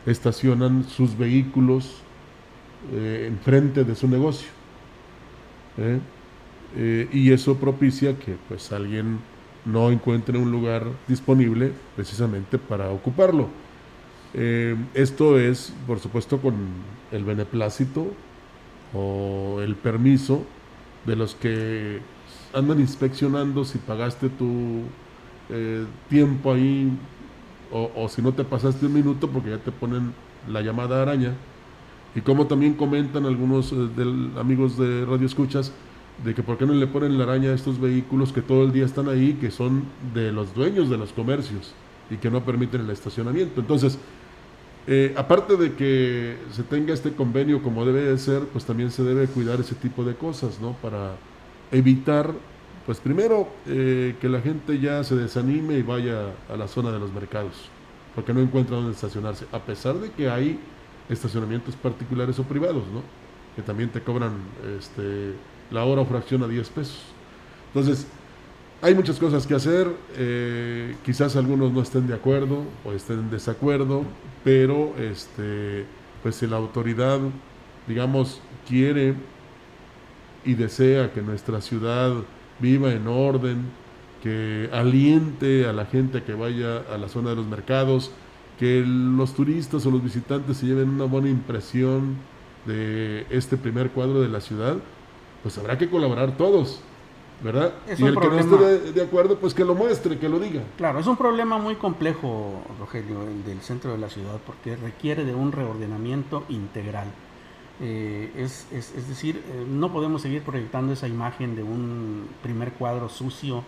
[0.06, 2.02] estacionan sus vehículos
[2.92, 4.48] eh, enfrente de su negocio.
[5.78, 5.98] ¿eh?
[6.76, 9.18] Eh, y eso propicia que pues alguien
[9.64, 13.48] no encuentre un lugar disponible precisamente para ocuparlo.
[14.34, 16.54] Eh, esto es, por supuesto, con
[17.10, 18.12] el beneplácito
[18.94, 20.44] o el permiso
[21.04, 22.00] de los que
[22.52, 24.82] andan inspeccionando si pagaste tu
[25.50, 26.90] eh, tiempo ahí
[27.72, 30.14] o, si no te pasaste un minuto porque ya te ponen
[30.48, 31.34] la llamada araña.
[32.14, 35.72] Y como también comentan algunos eh, amigos de Radio Escuchas,
[36.24, 38.72] de que por qué no le ponen la araña a estos vehículos que todo el
[38.72, 41.74] día están ahí, que son de los dueños de los comercios
[42.10, 43.60] y que no permiten el estacionamiento.
[43.60, 43.98] Entonces,
[44.88, 49.02] eh, aparte de que se tenga este convenio como debe de ser, pues también se
[49.02, 50.74] debe cuidar ese tipo de cosas, ¿no?
[50.74, 51.16] Para
[51.72, 52.32] evitar,
[52.86, 57.00] pues primero, eh, que la gente ya se desanime y vaya a la zona de
[57.00, 57.68] los mercados,
[58.14, 60.58] porque no encuentra dónde estacionarse, a pesar de que hay
[61.08, 63.02] estacionamientos particulares o privados, ¿no?
[63.56, 64.34] Que también te cobran
[64.78, 65.32] este,
[65.72, 67.02] la hora o fracción a 10 pesos.
[67.68, 68.06] Entonces,
[68.82, 73.30] hay muchas cosas que hacer, eh, quizás algunos no estén de acuerdo o estén en
[73.30, 74.04] desacuerdo,
[74.44, 75.86] pero este,
[76.22, 77.18] pues si la autoridad,
[77.86, 79.14] digamos, quiere
[80.44, 82.12] y desea que nuestra ciudad
[82.60, 83.64] viva en orden,
[84.22, 88.10] que aliente a la gente que vaya a la zona de los mercados,
[88.58, 92.16] que los turistas o los visitantes se lleven una buena impresión
[92.66, 94.76] de este primer cuadro de la ciudad,
[95.42, 96.80] pues habrá que colaborar todos,
[97.42, 97.74] ¿verdad?
[97.86, 100.62] y el que no esté de, acuerdo, pues que lo muestre, que lo diga.
[100.76, 105.24] Claro, es un problema muy complejo, Rogelio, el del centro de la ciudad, porque requiere
[105.24, 107.08] de un reordenamiento integral.
[107.80, 112.72] Eh, es, es, es, decir, eh, no podemos seguir proyectando esa imagen de un primer
[112.72, 113.64] cuadro sucio,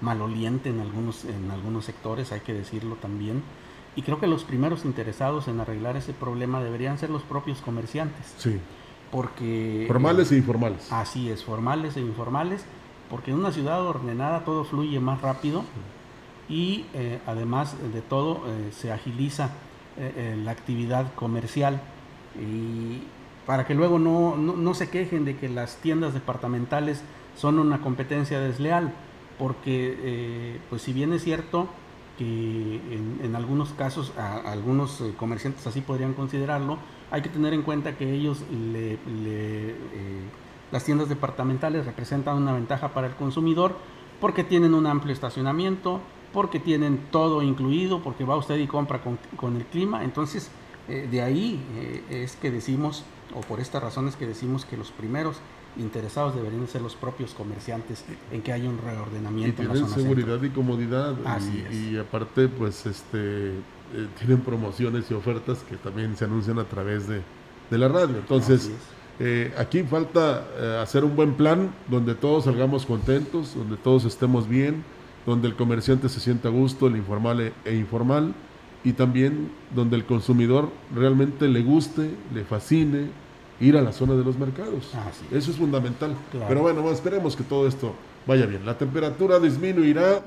[0.00, 3.42] maloliente en algunos, en algunos sectores, hay que decirlo también.
[3.94, 8.34] Y creo que los primeros interesados en arreglar ese problema deberían ser los propios comerciantes.
[8.38, 8.58] Sí.
[9.12, 9.84] Porque...
[9.86, 10.90] Formales e informales.
[10.90, 12.64] Así es, formales e informales,
[13.12, 15.62] porque en una ciudad ordenada todo fluye más rápido
[16.48, 18.40] y eh, además de todo
[18.72, 19.50] se agiliza
[20.44, 21.80] la actividad comercial.
[22.40, 23.02] Y
[23.46, 27.02] para que luego no, no, se quejen de que las tiendas departamentales
[27.36, 28.92] son una competencia desleal,
[29.38, 31.68] porque eh, pues si bien es cierto
[32.18, 32.80] que
[33.22, 36.78] en, algunos casos algunos eh, comerciantes así podrían considerarlo,
[37.10, 39.74] hay que tener en cuenta que ellos le, eh,
[40.72, 43.76] las tiendas departamentales representan una ventaja para el consumidor
[44.20, 46.00] porque tienen un amplio estacionamiento,
[46.32, 50.50] porque tienen todo incluido, porque va usted y compra con, con el clima, entonces
[50.88, 51.62] de ahí
[52.10, 53.04] es que decimos
[53.34, 55.36] o por estas razones que decimos que los primeros
[55.76, 59.62] interesados deberían ser los propios comerciantes en que haya un reordenamiento.
[59.62, 61.14] Y tienen seguridad y comodidad.
[61.70, 67.08] y, aparte, pues, este, eh, tienen promociones y ofertas que también se anuncian a través
[67.08, 67.22] de,
[67.70, 68.16] la radio.
[68.16, 68.70] Entonces,
[69.24, 74.48] eh, aquí falta eh, hacer un buen plan donde todos salgamos contentos, donde todos estemos
[74.48, 74.82] bien,
[75.24, 78.34] donde el comerciante se sienta a gusto, el informal e, e informal,
[78.82, 83.10] y también donde el consumidor realmente le guste, le fascine,
[83.60, 84.90] ir a la zona de los mercados.
[85.30, 86.16] Eso es fundamental.
[86.48, 87.94] Pero bueno, esperemos que todo esto
[88.26, 88.66] vaya bien.
[88.66, 90.20] La temperatura disminuirá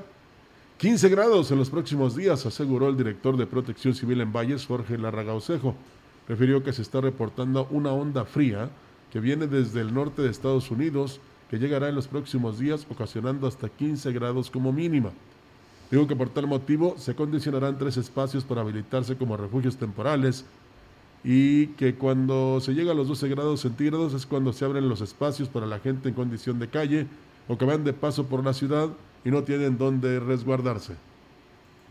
[0.78, 4.96] 15 grados en los próximos días, aseguró el director de Protección Civil en Valles, Jorge
[4.96, 5.74] Larragaucejo.
[6.26, 8.70] Refirió que se está reportando una onda fría
[9.16, 13.46] que viene desde el norte de Estados Unidos, que llegará en los próximos días, ocasionando
[13.46, 15.08] hasta 15 grados como mínima.
[15.90, 20.44] Digo que por tal motivo se condicionarán tres espacios para habilitarse como refugios temporales
[21.24, 25.00] y que cuando se llega a los 12 grados centígrados es cuando se abren los
[25.00, 27.06] espacios para la gente en condición de calle
[27.48, 28.90] o que van de paso por la ciudad
[29.24, 30.92] y no tienen dónde resguardarse.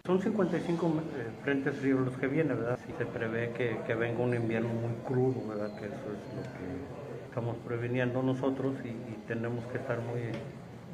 [0.05, 2.77] Son 55 eh, frentes fríos los que vienen, ¿verdad?
[2.85, 5.75] Si se prevé que, que, venga un invierno muy crudo, ¿verdad?
[5.79, 7.04] Que eso es lo que
[7.35, 10.21] estamos previniendo nosotros y, tenemos que estar muy,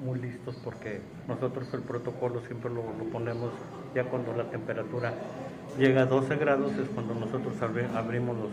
[0.03, 2.81] muy listos porque nosotros el protocolo siempre lo
[3.11, 3.51] ponemos
[3.93, 5.13] ya cuando la temperatura
[5.77, 7.53] llega a 12 grados es cuando nosotros
[7.93, 8.49] abrimos los,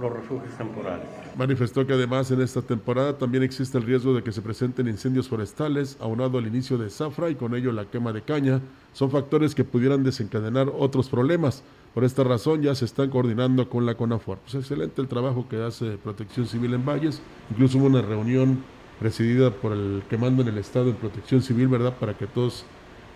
[0.00, 1.06] los refugios temporales.
[1.36, 5.28] Manifestó que además en esta temporada también existe el riesgo de que se presenten incendios
[5.28, 8.60] forestales, aunado al inicio de zafra y con ello la quema de caña.
[8.92, 11.62] Son factores que pudieran desencadenar otros problemas.
[11.94, 14.38] Por esta razón ya se están coordinando con la CONAFOR.
[14.38, 17.20] Pues excelente el trabajo que hace Protección Civil en Valles.
[17.50, 18.62] Incluso hubo una reunión
[18.98, 21.94] presidida por el que manda en el Estado de Protección Civil, ¿verdad?
[21.98, 22.64] Para que todos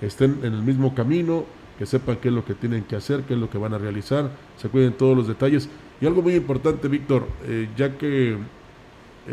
[0.01, 1.45] estén en el mismo camino,
[1.79, 3.79] que sepan qué es lo que tienen que hacer, qué es lo que van a
[3.79, 5.69] realizar, se cuiden todos los detalles.
[6.03, 8.37] Y algo muy importante, Víctor, eh, ya que eh,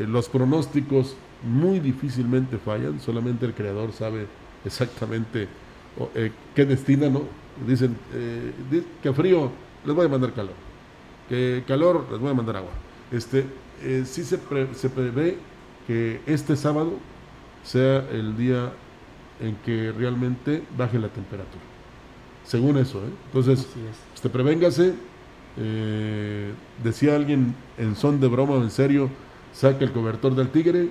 [0.08, 4.28] los pronósticos muy difícilmente fallan, solamente el creador sabe
[4.64, 5.48] exactamente
[6.14, 7.24] eh, qué destina, ¿no?
[7.66, 7.98] Dicen
[9.02, 9.52] que frío
[9.84, 10.54] les voy a mandar calor,
[11.28, 12.72] que calor les voy a mandar agua.
[13.12, 13.46] Este,
[14.06, 14.40] sí se,
[14.74, 15.38] se prevé
[15.88, 16.94] que este sábado
[17.64, 18.72] sea el día
[19.42, 21.64] en que realmente baje la temperatura
[22.50, 22.98] según eso.
[23.00, 23.12] ¿eh?
[23.28, 23.68] Entonces,
[24.14, 24.96] este, prevéngase.
[25.60, 26.54] Eh,
[26.84, 29.10] decía alguien en son de broma o en serio,
[29.54, 30.90] saque el cobertor del tigre,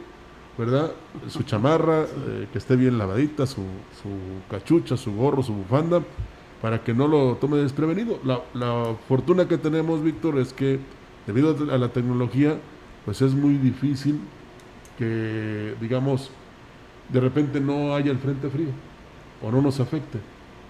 [0.56, 0.92] ¿verdad?
[1.28, 3.62] Su chamarra, eh, que esté bien lavadita, su,
[4.02, 4.08] su,
[4.50, 6.02] cachucha, su gorro, su bufanda,
[6.60, 8.18] para que no lo tome desprevenido.
[8.24, 10.78] La, la fortuna que tenemos, Víctor, es que
[11.26, 12.58] debido a la tecnología,
[13.04, 14.20] pues es muy difícil
[14.98, 16.30] que, digamos,
[17.08, 18.68] de repente no haya el frente frío
[19.42, 20.18] o no nos afecte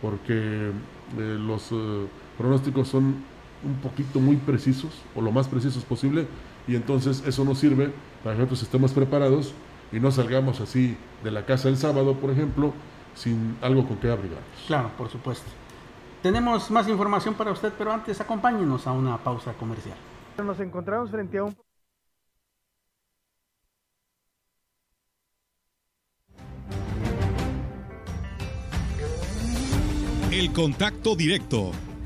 [0.01, 0.71] porque
[1.19, 3.17] eh, los eh, pronósticos son
[3.65, 6.27] un poquito muy precisos o lo más precisos posible
[6.67, 7.93] y entonces eso nos sirve
[8.23, 9.53] para que nosotros estemos preparados
[9.93, 12.73] y no salgamos así de la casa el sábado, por ejemplo,
[13.15, 14.47] sin algo con que abrigarnos.
[14.67, 15.47] Claro, por supuesto.
[16.23, 19.97] Tenemos más información para usted, pero antes acompáñenos a una pausa comercial.
[20.45, 21.57] Nos encontramos frente a un
[30.31, 31.73] El contacto directo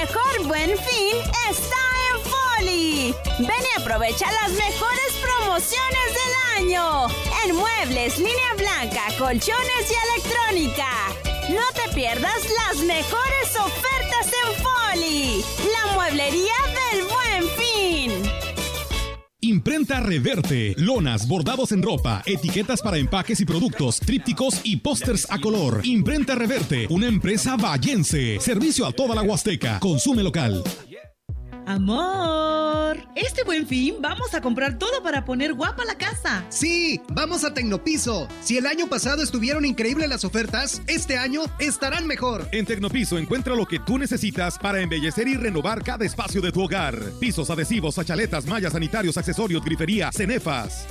[0.00, 1.16] mejor buen fin
[1.50, 3.14] está en Foli.
[3.40, 7.08] Ven y aprovecha las mejores promociones del año.
[7.44, 10.88] En muebles, línea blanca, colchones y electrónica.
[11.48, 15.44] No te pierdas las mejores ofertas en Foli.
[15.72, 16.54] La mueblería
[16.92, 17.17] del fin.
[19.48, 25.40] Imprenta Reverte, lonas, bordados en ropa, etiquetas para empaques y productos, trípticos y pósters a
[25.40, 25.80] color.
[25.84, 28.38] Imprenta Reverte, una empresa vallense.
[28.40, 29.80] Servicio a toda la Huasteca.
[29.80, 30.62] Consume local.
[31.68, 36.42] Amor, este buen fin vamos a comprar todo para poner guapa la casa.
[36.48, 38.26] Sí, vamos a Tecnopiso.
[38.40, 42.48] Si el año pasado estuvieron increíbles las ofertas, este año estarán mejor.
[42.52, 46.62] En Tecnopiso encuentra lo que tú necesitas para embellecer y renovar cada espacio de tu
[46.62, 46.98] hogar.
[47.20, 50.86] Pisos, adhesivos, achaletas, mallas, sanitarios, accesorios, grifería, cenefas.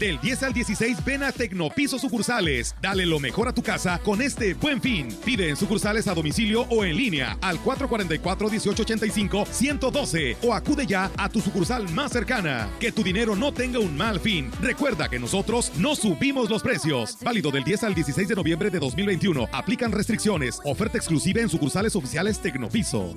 [0.00, 2.74] Del 10 al 16 ven a Tecnopiso sucursales.
[2.80, 5.08] Dale lo mejor a tu casa con este buen fin.
[5.26, 11.42] Pide en sucursales a domicilio o en línea al 444-1885-112 o acude ya a tu
[11.42, 12.70] sucursal más cercana.
[12.80, 14.50] Que tu dinero no tenga un mal fin.
[14.62, 17.18] Recuerda que nosotros no subimos los precios.
[17.20, 19.50] Válido del 10 al 16 de noviembre de 2021.
[19.52, 20.62] Aplican restricciones.
[20.64, 23.14] Oferta exclusiva en sucursales oficiales Tecnopiso.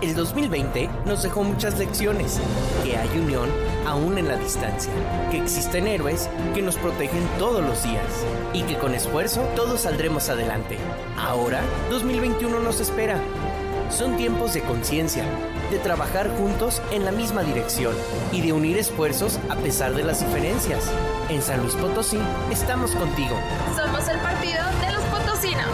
[0.00, 2.40] El 2020 nos dejó muchas lecciones,
[2.82, 3.50] que hay unión
[3.86, 4.92] aún en la distancia,
[5.30, 8.06] que existen héroes que nos protegen todos los días
[8.52, 10.78] y que con esfuerzo todos saldremos adelante.
[11.18, 13.20] Ahora, 2021 nos espera.
[13.90, 15.24] Son tiempos de conciencia,
[15.70, 17.94] de trabajar juntos en la misma dirección
[18.32, 20.90] y de unir esfuerzos a pesar de las diferencias.
[21.28, 22.18] En San Luis Potosí
[22.50, 23.36] estamos contigo.
[23.76, 25.68] Somos el partido de los potosinos.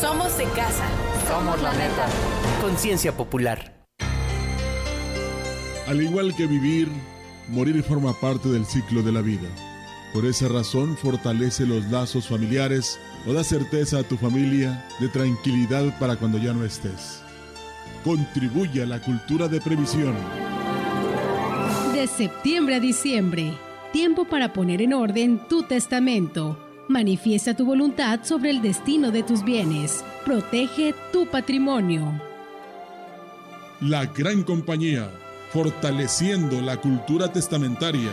[0.00, 0.84] Somos de casa.
[1.26, 2.06] Somos la neta.
[2.60, 3.74] Conciencia popular.
[5.86, 6.88] Al igual que vivir,
[7.48, 9.48] morir forma parte del ciclo de la vida.
[10.12, 15.98] Por esa razón fortalece los lazos familiares o da certeza a tu familia de tranquilidad
[15.98, 17.20] para cuando ya no estés.
[18.04, 20.14] Contribuye a la cultura de previsión.
[21.92, 23.54] De septiembre a diciembre,
[23.92, 26.58] tiempo para poner en orden tu testamento.
[26.88, 30.04] Manifiesta tu voluntad sobre el destino de tus bienes.
[30.24, 32.20] Protege tu patrimonio.
[33.80, 35.10] La gran compañía,
[35.54, 38.10] fortaleciendo la cultura testamentaria.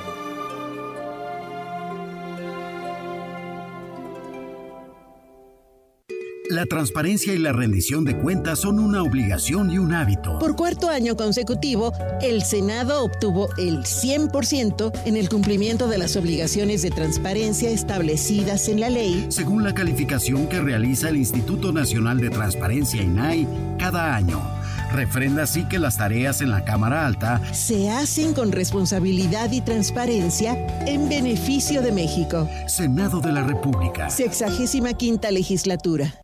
[6.51, 10.37] La transparencia y la rendición de cuentas son una obligación y un hábito.
[10.37, 16.83] Por cuarto año consecutivo, el Senado obtuvo el 100% en el cumplimiento de las obligaciones
[16.83, 22.29] de transparencia establecidas en la ley, según la calificación que realiza el Instituto Nacional de
[22.29, 23.47] Transparencia INAI
[23.79, 24.61] cada año.
[24.93, 30.53] Refrenda así que las tareas en la Cámara Alta se hacen con responsabilidad y transparencia
[30.85, 32.49] en beneficio de México.
[32.67, 34.09] Senado de la República.
[34.09, 36.21] Sexagésima quinta legislatura.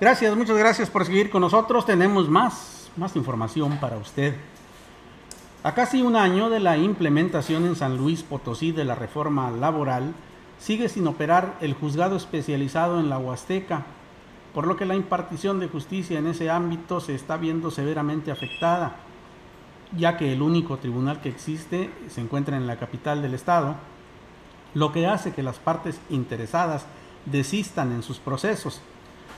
[0.00, 1.84] Gracias, muchas gracias por seguir con nosotros.
[1.84, 4.34] Tenemos más, más información para usted.
[5.62, 10.14] A casi un año de la implementación en San Luis Potosí de la reforma laboral,
[10.58, 13.84] sigue sin operar el juzgado especializado en la Huasteca,
[14.54, 18.96] por lo que la impartición de justicia en ese ámbito se está viendo severamente afectada,
[19.96, 23.76] ya que el único tribunal que existe se encuentra en la capital del estado,
[24.74, 26.86] lo que hace que las partes interesadas
[27.26, 28.80] desistan en sus procesos.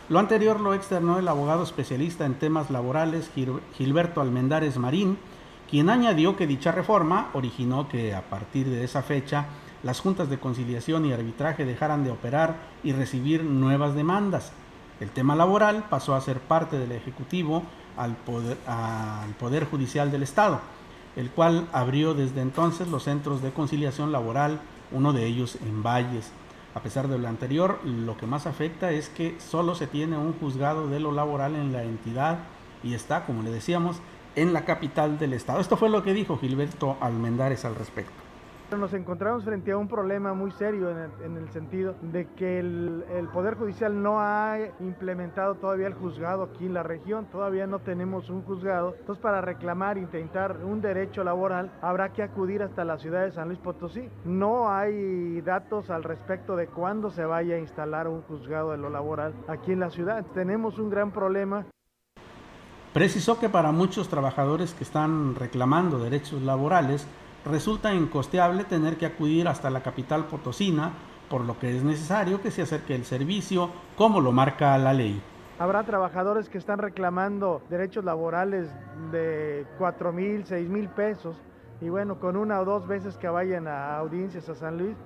[0.09, 3.31] Lo anterior lo externó el abogado especialista en temas laborales
[3.77, 5.17] Gilberto Almendares Marín,
[5.71, 9.47] quien añadió que dicha reforma originó que a partir de esa fecha
[9.83, 14.53] las juntas de conciliación y arbitraje dejaran de operar y recibir nuevas demandas.
[15.03, 17.65] El tema laboral pasó a ser parte del Ejecutivo
[17.97, 20.61] al poder, al poder Judicial del Estado,
[21.17, 24.61] el cual abrió desde entonces los centros de conciliación laboral,
[24.93, 26.31] uno de ellos en Valles.
[26.77, 30.35] A pesar de lo anterior, lo que más afecta es que solo se tiene un
[30.35, 32.39] juzgado de lo laboral en la entidad
[32.85, 33.97] y está, como le decíamos,
[34.37, 35.59] en la capital del estado.
[35.59, 38.22] Esto fue lo que dijo Gilberto Almendares al respecto.
[38.79, 42.59] Nos encontramos frente a un problema muy serio en el, en el sentido de que
[42.59, 47.67] el, el, Poder Judicial no ha implementado todavía el juzgado aquí en la región, todavía
[47.67, 52.85] no tenemos un juzgado, entonces para reclamar, intentar un derecho laboral, habrá que acudir hasta
[52.85, 54.09] la ciudad de San Luis Potosí.
[54.25, 58.89] No hay datos al respecto de cuándo se vaya a instalar un juzgado de lo
[58.89, 60.25] laboral aquí en la ciudad.
[60.33, 61.67] Tenemos un gran problema.
[62.95, 67.07] Precisó que para muchos trabajadores que están reclamando derechos laborales,
[67.45, 70.93] resulta incosteable tener que acudir hasta la capital potosina,
[71.29, 75.23] por lo que es necesario que se acerque el servicio como lo marca la ley.
[75.59, 78.69] Habrá trabajadores que están reclamando derechos laborales
[79.11, 81.37] de 4 mil, 6 mil pesos
[81.81, 84.97] y bueno, con una o dos veces que vayan a audiencias a San Luis,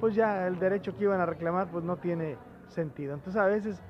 [0.00, 2.36] pues ya el derecho que iban a reclamar pues no tiene
[2.68, 3.14] sentido.
[3.14, 3.80] Entonces a veces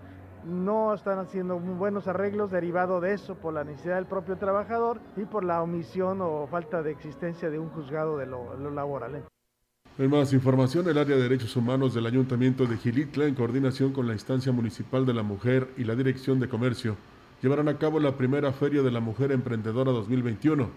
[0.46, 5.24] no están haciendo buenos arreglos derivado de eso por la necesidad del propio trabajador y
[5.24, 9.24] por la omisión o falta de existencia de un juzgado de lo, laboral.
[9.98, 14.06] En más información, el área de derechos humanos del Ayuntamiento de Gilitla, en coordinación con
[14.06, 16.96] la instancia municipal de la mujer y la Dirección de Comercio,
[17.42, 20.68] llevarán a cabo la primera Feria de la Mujer Emprendedora 2021.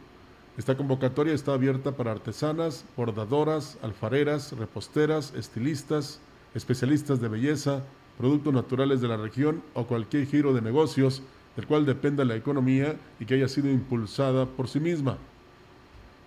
[0.58, 6.22] Esta convocatoria está abierta para artesanas, bordadoras, alfareras, reposteras, estilistas,
[6.54, 7.84] especialistas de belleza,
[8.20, 11.24] productos naturales de la región o cualquier giro de negocios
[11.56, 15.18] del cual dependa la economía y que haya sido impulsada por sí misma.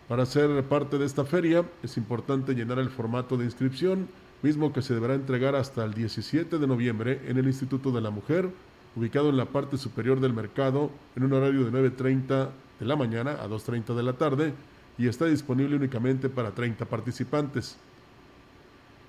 [0.08, 4.08] Para ser parte de esta feria es importante llenar el formato de inscripción,
[4.42, 8.10] mismo que se deberá entregar hasta el 17 de noviembre en el Instituto de la
[8.10, 8.48] Mujer,
[8.96, 12.48] ubicado en la parte superior del mercado en un horario de 9.30
[12.80, 14.54] de la mañana a 2.30 de la tarde
[14.96, 17.76] y está disponible únicamente para 30 participantes.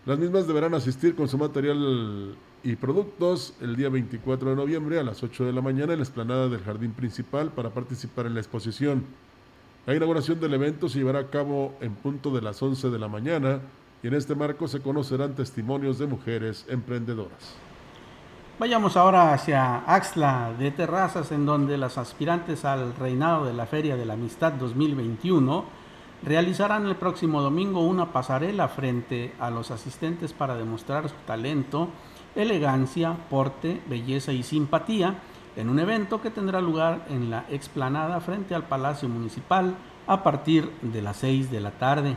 [0.06, 5.04] Las mismas deberán asistir con su material y productos el día 24 de noviembre a
[5.04, 8.40] las 8 de la mañana en la explanada del jardín principal para participar en la
[8.40, 9.04] exposición.
[9.86, 13.10] La inauguración del evento se llevará a cabo en punto de las 11 de la
[13.10, 13.60] mañana
[14.02, 17.56] y en este marco se conocerán testimonios de mujeres emprendedoras.
[18.58, 23.98] Vayamos ahora hacia Axla de Terrazas, en donde las aspirantes al reinado de la Feria
[23.98, 25.66] de la Amistad 2021
[26.24, 31.90] realizarán el próximo domingo una pasarela frente a los asistentes para demostrar su talento
[32.36, 35.16] elegancia, porte, belleza y simpatía
[35.56, 39.76] en un evento que tendrá lugar en la explanada frente al Palacio Municipal
[40.08, 42.16] a partir de las 6 de la tarde.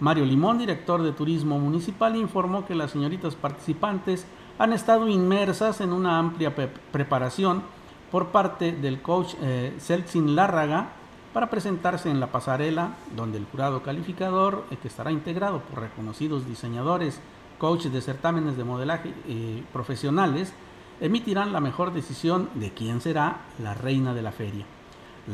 [0.00, 4.26] Mario Limón, director de Turismo Municipal, informó que las señoritas participantes
[4.58, 6.54] han estado inmersas en una amplia
[6.92, 7.62] preparación
[8.10, 10.88] por parte del coach eh, Seltzin Lárraga
[11.32, 16.46] para presentarse en la pasarela, donde el jurado calificador, eh, que estará integrado por reconocidos
[16.46, 17.20] diseñadores,
[17.58, 20.52] coaches de certámenes de modelaje eh, profesionales
[21.00, 24.64] emitirán la mejor decisión de quién será la reina de la feria.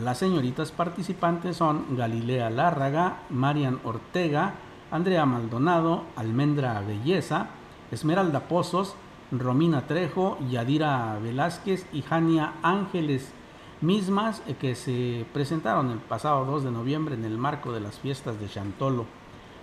[0.02, 4.54] Las señoritas participantes son Galilea Lárraga, Marian Ortega,
[4.90, 7.48] Andrea Maldonado, Almendra Belleza,
[7.90, 8.96] Esmeralda Pozos,
[9.30, 13.32] Romina Trejo, Yadira Velázquez y Jania Ángeles,
[13.80, 18.40] mismas que se presentaron el pasado 2 de noviembre en el marco de las fiestas
[18.40, 19.06] de Chantolo.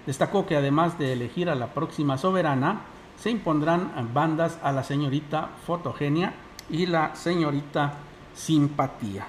[0.06, 2.82] Destacó que además de elegir a la próxima soberana,
[3.18, 6.34] se impondrán bandas a la señorita Fotogenia
[6.70, 7.94] y la señorita
[8.34, 9.28] Simpatía.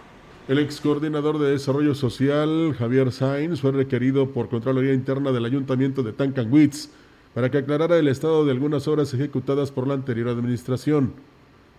[0.49, 6.03] El ex coordinador de Desarrollo Social, Javier Sainz, fue requerido por Contraloría Interna del Ayuntamiento
[6.03, 6.91] de Tancanwitz
[7.35, 11.12] para que aclarara el estado de algunas obras ejecutadas por la anterior administración.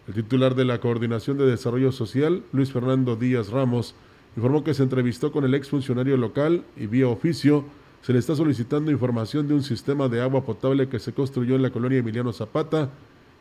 [0.07, 3.95] El titular de la Coordinación de Desarrollo Social, Luis Fernando Díaz Ramos,
[4.35, 7.65] informó que se entrevistó con el ex funcionario local y vía oficio
[8.03, 11.61] se le está solicitando información de un sistema de agua potable que se construyó en
[11.61, 12.89] la colonia Emiliano Zapata,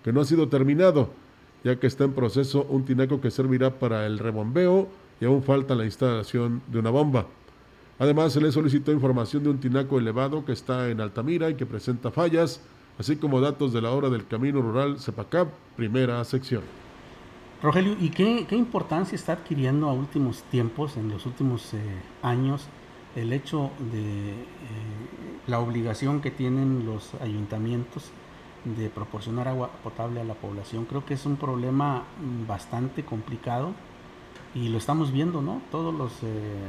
[0.05, 1.11] que no ha sido terminado,
[1.65, 4.87] ya que está en proceso un tinaco que servirá para el rebombeo
[5.21, 7.27] y aún falta la instalación de una bomba.
[7.99, 11.67] Además, se le solicitó información de un tinaco elevado que está en Altamira y que
[11.67, 12.61] presenta fallas,
[12.99, 16.63] así como datos de la obra del Camino Rural Cepacap, primera sección.
[17.61, 21.79] Rogelio, ¿y qué, importancia está adquiriendo a últimos tiempos, en los últimos eh,
[22.23, 22.69] años,
[23.17, 24.35] el hecho de eh,
[25.47, 28.11] la obligación que tienen los ayuntamientos
[28.65, 30.85] de proporcionar agua potable a la población.
[30.85, 32.05] Creo que es un problema
[32.47, 33.73] bastante complicado
[34.55, 35.61] y lo estamos viendo, ¿no?
[35.71, 36.27] Todos los eh,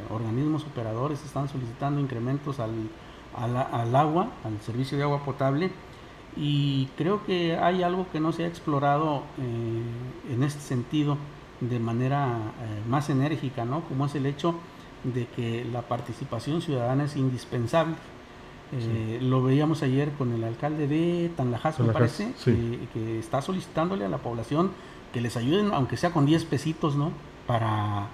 [0.09, 2.71] organismos operadores están solicitando incrementos al,
[3.35, 5.71] al, agua, al servicio de agua potable
[6.35, 11.17] y creo que hay algo que no se ha explorado eh, en este sentido
[11.61, 12.37] de manera
[12.89, 13.81] más enérgica, ¿no?
[13.81, 14.55] Como es el hecho
[15.03, 17.95] de que la participación ciudadana es indispensable.
[18.71, 24.09] Eh, lo veíamos ayer con el alcalde de Tanlajas, me parece, que, está solicitándole a
[24.09, 24.71] la población
[25.11, 27.11] que les ayuden, aunque sea con 10 pesitos, ¿no?
[27.45, 28.07] Para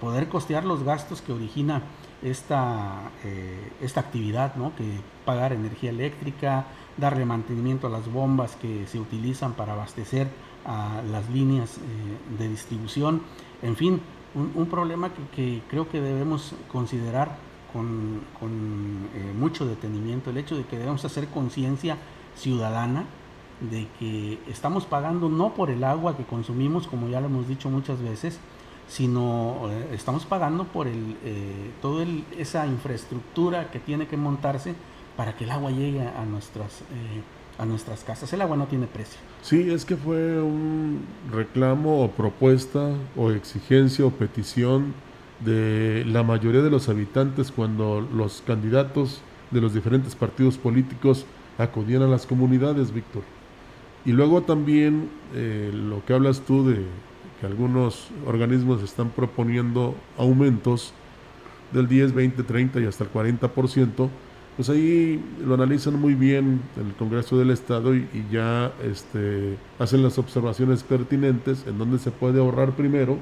[0.00, 1.82] poder costear los gastos que origina
[2.22, 4.74] esta, eh, esta actividad, ¿no?
[4.76, 4.84] Que
[5.26, 6.66] pagar energía eléctrica,
[6.96, 10.28] darle mantenimiento a las bombas que se utilizan para abastecer
[10.64, 13.22] a las líneas eh, de distribución,
[13.62, 14.00] en fin,
[14.34, 17.36] un, problema que, creo que debemos considerar
[17.72, 18.20] con,
[19.14, 21.96] eh, mucho detenimiento, el hecho de que debemos hacer conciencia
[22.36, 23.04] ciudadana
[23.60, 27.68] de que estamos pagando no por el agua que consumimos, como ya lo hemos dicho
[27.68, 28.38] muchas veces,
[28.88, 32.06] sino eh, estamos pagando por el, eh, toda
[32.36, 34.74] esa infraestructura que tiene que montarse
[35.16, 37.22] para que el agua llegue a nuestras, eh,
[37.58, 38.32] a nuestras casas.
[38.32, 39.18] El agua no tiene precio.
[39.42, 41.00] Sí, es que fue un
[41.32, 44.94] reclamo o propuesta o exigencia o petición
[45.44, 51.26] de la mayoría de los habitantes cuando los candidatos de los diferentes partidos políticos
[51.58, 53.22] acudían a las comunidades, Víctor.
[54.04, 55.10] Y luego también
[55.72, 56.84] lo que hablas tú de
[57.40, 60.92] que algunos organismos están proponiendo aumentos
[61.72, 64.08] del 10, 20, 30 y hasta el 40%,
[64.58, 70.18] pues ahí lo analizan muy bien el Congreso del Estado y, ya este, hacen las
[70.18, 73.18] observaciones pertinentes en donde se puede ahorrar primero,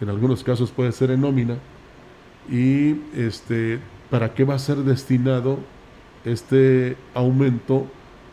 [0.00, 1.58] en algunos casos puede ser en nómina,
[2.50, 3.78] y este,
[4.10, 5.60] para qué va a ser destinado
[6.24, 7.86] este aumento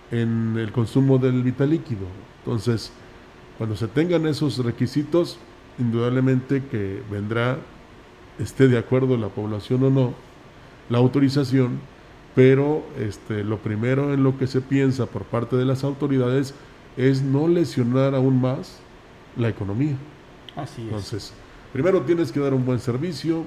[0.09, 2.07] en el consumo del vital líquido.
[2.39, 2.91] Entonces,
[3.59, 5.37] cuando se tengan esos requisitos,
[5.77, 7.59] indudablemente que vendrá,
[8.39, 10.13] esté de acuerdo la población o no,
[10.89, 11.93] la autorización,
[12.35, 16.53] pero este, lo primero en lo que se piensa por parte de las autoridades
[16.97, 18.79] es no lesionar aún más
[19.37, 19.95] la economía.
[20.55, 20.87] Así es.
[20.87, 21.33] Entonces,
[21.73, 23.43] primero tienes que dar un buen servicio,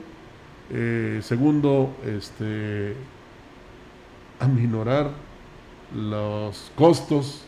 [0.71, 2.95] eh, segundo, este,
[4.41, 5.11] aminorar
[5.95, 7.45] los costos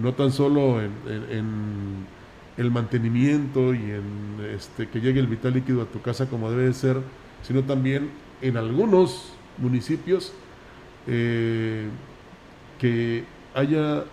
[0.00, 2.12] no tan solo en,
[2.56, 6.64] el mantenimiento y en este, que llegue el vital líquido a tu casa como debe
[6.64, 6.98] de ser,
[7.42, 8.10] sino también
[8.42, 10.32] en algunos municipios
[11.06, 11.88] eh,
[12.78, 13.24] que
[13.54, 14.04] haya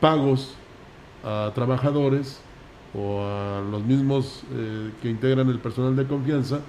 [0.00, 0.54] pagos
[1.24, 2.40] a trabajadores
[2.94, 6.60] o a los mismos eh, que integran el personal de confianza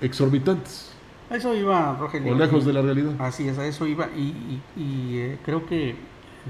[0.00, 0.92] exorbitantes.
[1.30, 2.32] eso iba, Rogelio.
[2.32, 3.14] O lejos de la realidad.
[3.18, 4.08] Así es, a eso iba.
[4.16, 5.96] Y, eh, creo que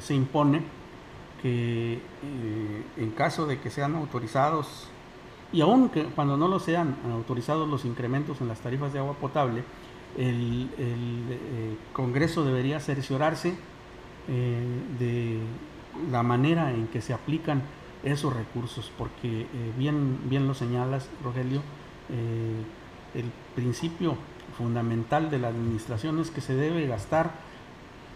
[0.01, 0.63] se impone
[1.43, 4.89] que eh, en caso de que sean autorizados,
[5.53, 9.15] y aún que cuando no lo sean autorizados los incrementos en las tarifas de agua
[9.15, 9.65] potable,
[10.17, 13.55] el, eh, Congreso debería cerciorarse
[14.29, 14.63] eh,
[14.99, 15.39] de
[16.11, 17.63] la manera en que se aplican
[18.05, 19.47] esos recursos, porque
[19.77, 21.61] bien, bien lo señalas, Rogelio,
[22.09, 24.17] el principio
[24.57, 27.33] fundamental de la administración es que se debe gastar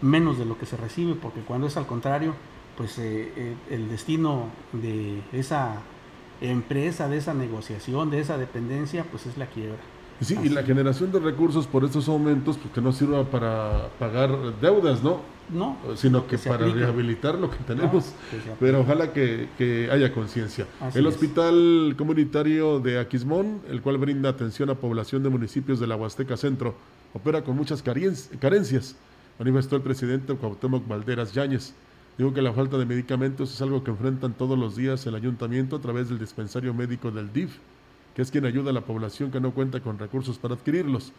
[0.01, 2.33] menos de lo que se recibe, porque cuando es al contrario,
[2.77, 5.81] pues eh, eh, el destino de esa
[6.41, 9.79] empresa, de esa negociación, de esa dependencia, pues es la quiebra.
[10.21, 14.31] Sí, y la generación de recursos por estos aumentos, pues que no sirva para pagar
[14.61, 15.19] deudas, ¿no?
[15.49, 15.77] No.
[15.95, 18.13] Sino que, para rehabilitar lo que tenemos.
[18.59, 20.65] Pero ojalá que, haya conciencia.
[20.93, 25.95] El Hospital Comunitario de Aquismón, el cual brinda atención a población de municipios de la
[25.95, 26.75] Huasteca Centro,
[27.13, 28.95] opera con muchas carencias,
[29.37, 31.73] manifestó el presidente Cuauhtémoc Valderas Yáñez.
[32.17, 35.75] Digo que la falta de medicamentos es algo que enfrentan todos los días el ayuntamiento
[35.75, 37.57] a través del dispensario médico del DIF,
[38.15, 41.11] que es quien ayuda a la población que no cuenta con recursos para adquirirlos.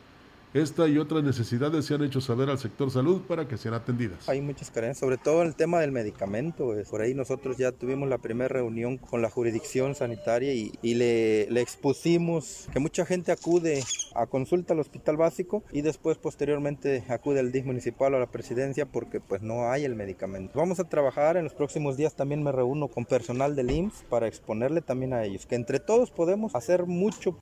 [0.57, 4.27] Esta y otras necesidades se han hecho saber al sector salud para que sean atendidas.
[4.27, 6.73] Hay muchas carencias, sobre todo en el tema del medicamento.
[6.89, 12.69] Por ahí nosotros ya tuvimos la primera reunión con la jurisdicción sanitaria y, le, expusimos
[12.73, 13.85] que mucha gente acude
[14.15, 18.31] a consulta al hospital básico y después posteriormente acude al DIF municipal o a la
[18.31, 20.59] presidencia porque pues no hay el medicamento.
[20.59, 24.27] Vamos a trabajar en los próximos días, también me reúno con personal del IMSS para
[24.27, 27.39] exponerle también a ellos, que entre todos podemos hacer mucho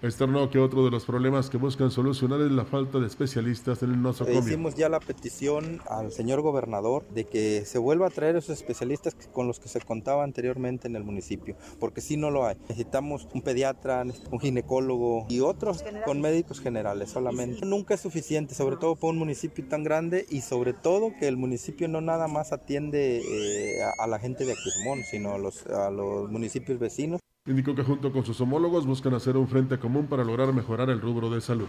[0.00, 3.90] Externo que otro de los problemas que buscan solucionar es la falta de especialistas en
[3.90, 4.38] el nosocomio.
[4.38, 9.16] Hicimos ya la petición al señor gobernador de que se vuelva a traer esos especialistas
[9.32, 12.56] con los que se contaba anteriormente en el municipio, porque si no lo hay.
[12.68, 17.66] Necesitamos un pediatra, un ginecólogo y otros con médicos generales solamente.
[17.66, 21.36] Nunca es suficiente, sobre todo para un municipio tan grande y sobre todo que el
[21.36, 25.90] municipio no nada más atiende eh, a, la gente de Aquismón, sino a los, a
[25.90, 27.20] los municipios vecinos.
[27.48, 31.00] Indicó que junto con sus homólogos buscan hacer un frente común para lograr mejorar el
[31.00, 31.66] rubro de salud.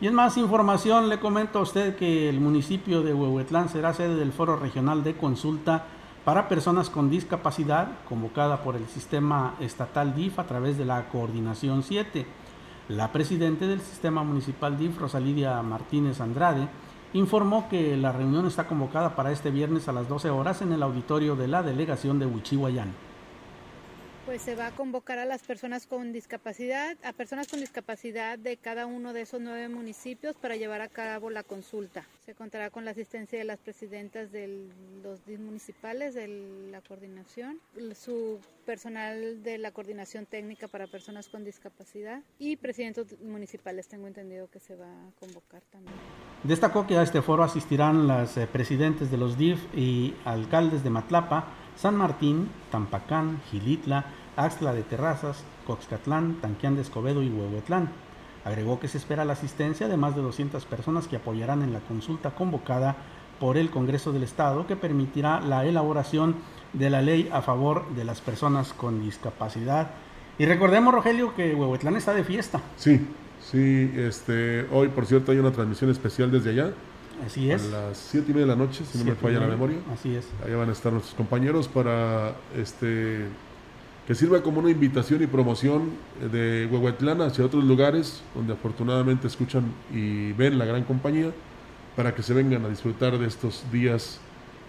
[0.00, 4.16] Y en más información le comento a usted que el municipio de Huehuetlán será sede
[4.16, 5.84] del Foro Regional de Consulta
[6.24, 11.84] para Personas con Discapacidad, convocada por el Sistema Estatal DIF a través de la Coordinación
[11.84, 12.26] 7.
[12.88, 16.66] La presidenta del Sistema Municipal DIF, Rosalidia Martínez Andrade,
[17.12, 20.82] informó que la reunión está convocada para este viernes a las 12 horas en el
[20.82, 23.11] auditorio de la delegación de Huichihuayán
[24.24, 28.56] pues se va a convocar a las personas con discapacidad, a personas con discapacidad de
[28.56, 32.06] cada uno de esos nueve municipios para llevar a cabo la consulta.
[32.24, 34.68] Se contará con la asistencia de las presidentas de
[35.02, 36.28] los municipales de
[36.70, 37.58] la coordinación,
[37.96, 44.48] su personal de la coordinación técnica para personas con discapacidad y presidentes municipales, tengo entendido
[44.48, 45.96] que se va a convocar también.
[46.44, 50.90] Destacó que a este foro asistirán las eh, presidentes de los DIF y alcaldes de
[50.90, 54.06] Matlapa, San Martín, Tampacán, Gilitla,
[54.36, 57.90] Axtla de Terrazas, Coxcatlán, Tanquián de Escobedo y Huehuetlán.
[58.44, 61.80] Agregó que se espera la asistencia de más de 200 personas que apoyarán en la
[61.80, 62.96] consulta convocada
[63.38, 66.36] por el Congreso del Estado que permitirá la elaboración
[66.72, 69.90] de la ley a favor de las personas con discapacidad.
[70.38, 72.60] Y recordemos, Rogelio, que Huehuetlán está de fiesta.
[72.76, 73.00] Sí,
[73.50, 76.72] sí, este, hoy por cierto hay una transmisión especial desde allá.
[77.24, 77.64] Así es.
[77.72, 79.78] A las 7 y media de la noche, si no me falla la memoria.
[79.92, 80.26] Así es.
[80.44, 83.26] Allá van a estar nuestros compañeros para este
[84.06, 85.90] que sirva como una invitación y promoción
[86.32, 91.30] de Huehuetlán hacia otros lugares donde afortunadamente escuchan y ven la gran compañía
[91.94, 94.18] para que se vengan a disfrutar de estos días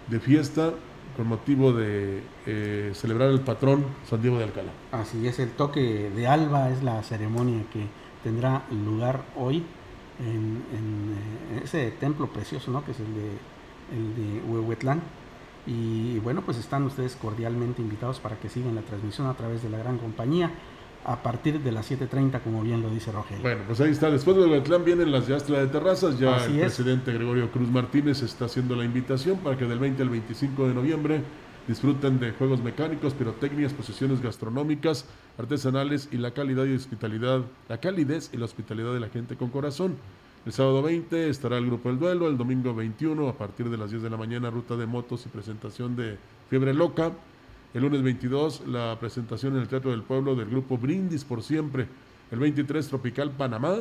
[0.07, 0.73] de fiesta
[1.17, 4.71] con motivo de eh, celebrar el patrón San Diego de Alcalá.
[4.91, 7.87] Así es, el toque de alba es la ceremonia que
[8.23, 9.63] tendrá lugar hoy
[10.19, 12.83] en, en eh, ese templo precioso, ¿no?
[12.83, 13.29] que es el de,
[13.95, 15.01] el de Huehuetlán.
[15.65, 19.69] Y bueno, pues están ustedes cordialmente invitados para que sigan la transmisión a través de
[19.69, 20.51] la gran compañía
[21.05, 23.41] a partir de las 7.30, como bien lo dice Rogelio.
[23.41, 24.09] Bueno, pues ahí está.
[24.09, 26.17] Después de Huehuetlán vienen las de Astra de Terrazas.
[26.17, 30.09] Ya el presidente Gregorio Cruz Martínez está haciendo la invitación para que del 20 al
[30.09, 31.21] 25 de noviembre
[31.67, 35.05] disfruten de juegos mecánicos, pirotecnias, posesiones gastronómicas,
[35.37, 39.49] artesanales y la calidad y hospitalidad, la calidez y la hospitalidad de la gente con
[39.49, 39.95] corazón.
[40.45, 43.91] El sábado 20 estará el grupo El Duelo, el domingo 21 a partir de las
[43.91, 46.17] 10 de la mañana ruta de motos y presentación de
[46.49, 47.13] Fiebre Loca.
[47.73, 51.87] El lunes 22 la presentación en el Teatro del Pueblo del grupo Brindis por siempre.
[52.29, 53.75] El 23 Tropical Panamá.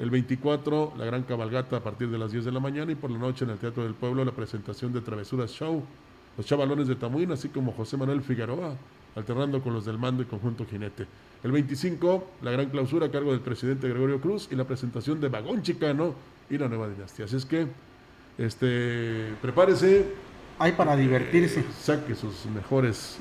[0.00, 3.12] El 24 la gran cabalgata a partir de las 10 de la mañana y por
[3.12, 5.84] la noche en el Teatro del Pueblo la presentación de Travesuras Show.
[6.36, 8.74] Los chavalones de Tamuín así como José Manuel Figueroa
[9.18, 11.06] alternando con los del mando y conjunto jinete.
[11.42, 15.28] El 25, la gran clausura a cargo del presidente Gregorio Cruz y la presentación de
[15.28, 16.14] Vagón Chicano
[16.48, 17.26] y la nueva dinastía.
[17.26, 17.66] Así es que,
[18.38, 20.06] este, prepárese.
[20.58, 21.60] Hay para divertirse.
[21.60, 23.18] Eh, saque sus mejores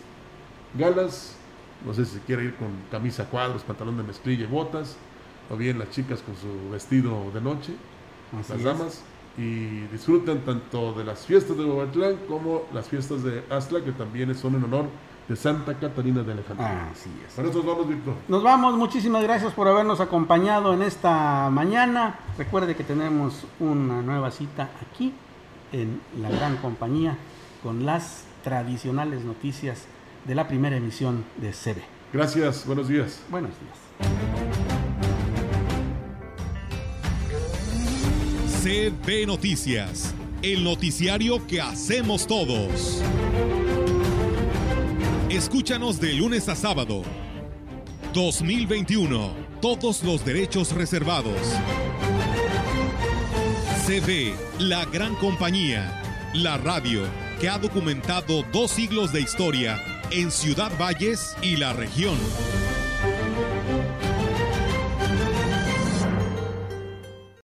[0.77, 1.35] galas.
[1.85, 4.97] No sé si quiere ir con camisa cuadros, pantalón de mezclilla y botas.
[5.51, 7.73] O bien las chicas con su vestido de noche.
[8.49, 9.03] las damas.
[9.37, 14.33] Y disfruten tanto de las fiestas de Bobatlán como las fiestas de Astla, que también
[14.33, 14.85] son en honor
[15.27, 16.89] de Santa Catarina de Alejandría.
[16.91, 17.33] Así es.
[17.33, 18.15] Para nos vamos, Víctor.
[18.27, 22.19] Nos vamos, muchísimas gracias por habernos acompañado en esta mañana.
[22.37, 25.13] Recuerde que tenemos una nueva cita aquí
[25.73, 27.17] en la gran compañía
[27.61, 29.85] con las tradicionales noticias
[30.25, 31.81] de la primera emisión de CB.
[32.13, 33.21] Gracias, buenos días.
[33.29, 33.87] Buenos días.
[38.63, 43.01] CB Noticias, el noticiario que hacemos todos.
[45.29, 47.03] Escúchanos de lunes a sábado.
[48.13, 49.33] 2021.
[49.61, 51.35] Todos los derechos reservados.
[53.85, 56.01] CB, la gran compañía.
[56.33, 57.03] La radio
[57.41, 59.77] que ha documentado dos siglos de historia
[60.11, 62.17] en Ciudad Valles y la región.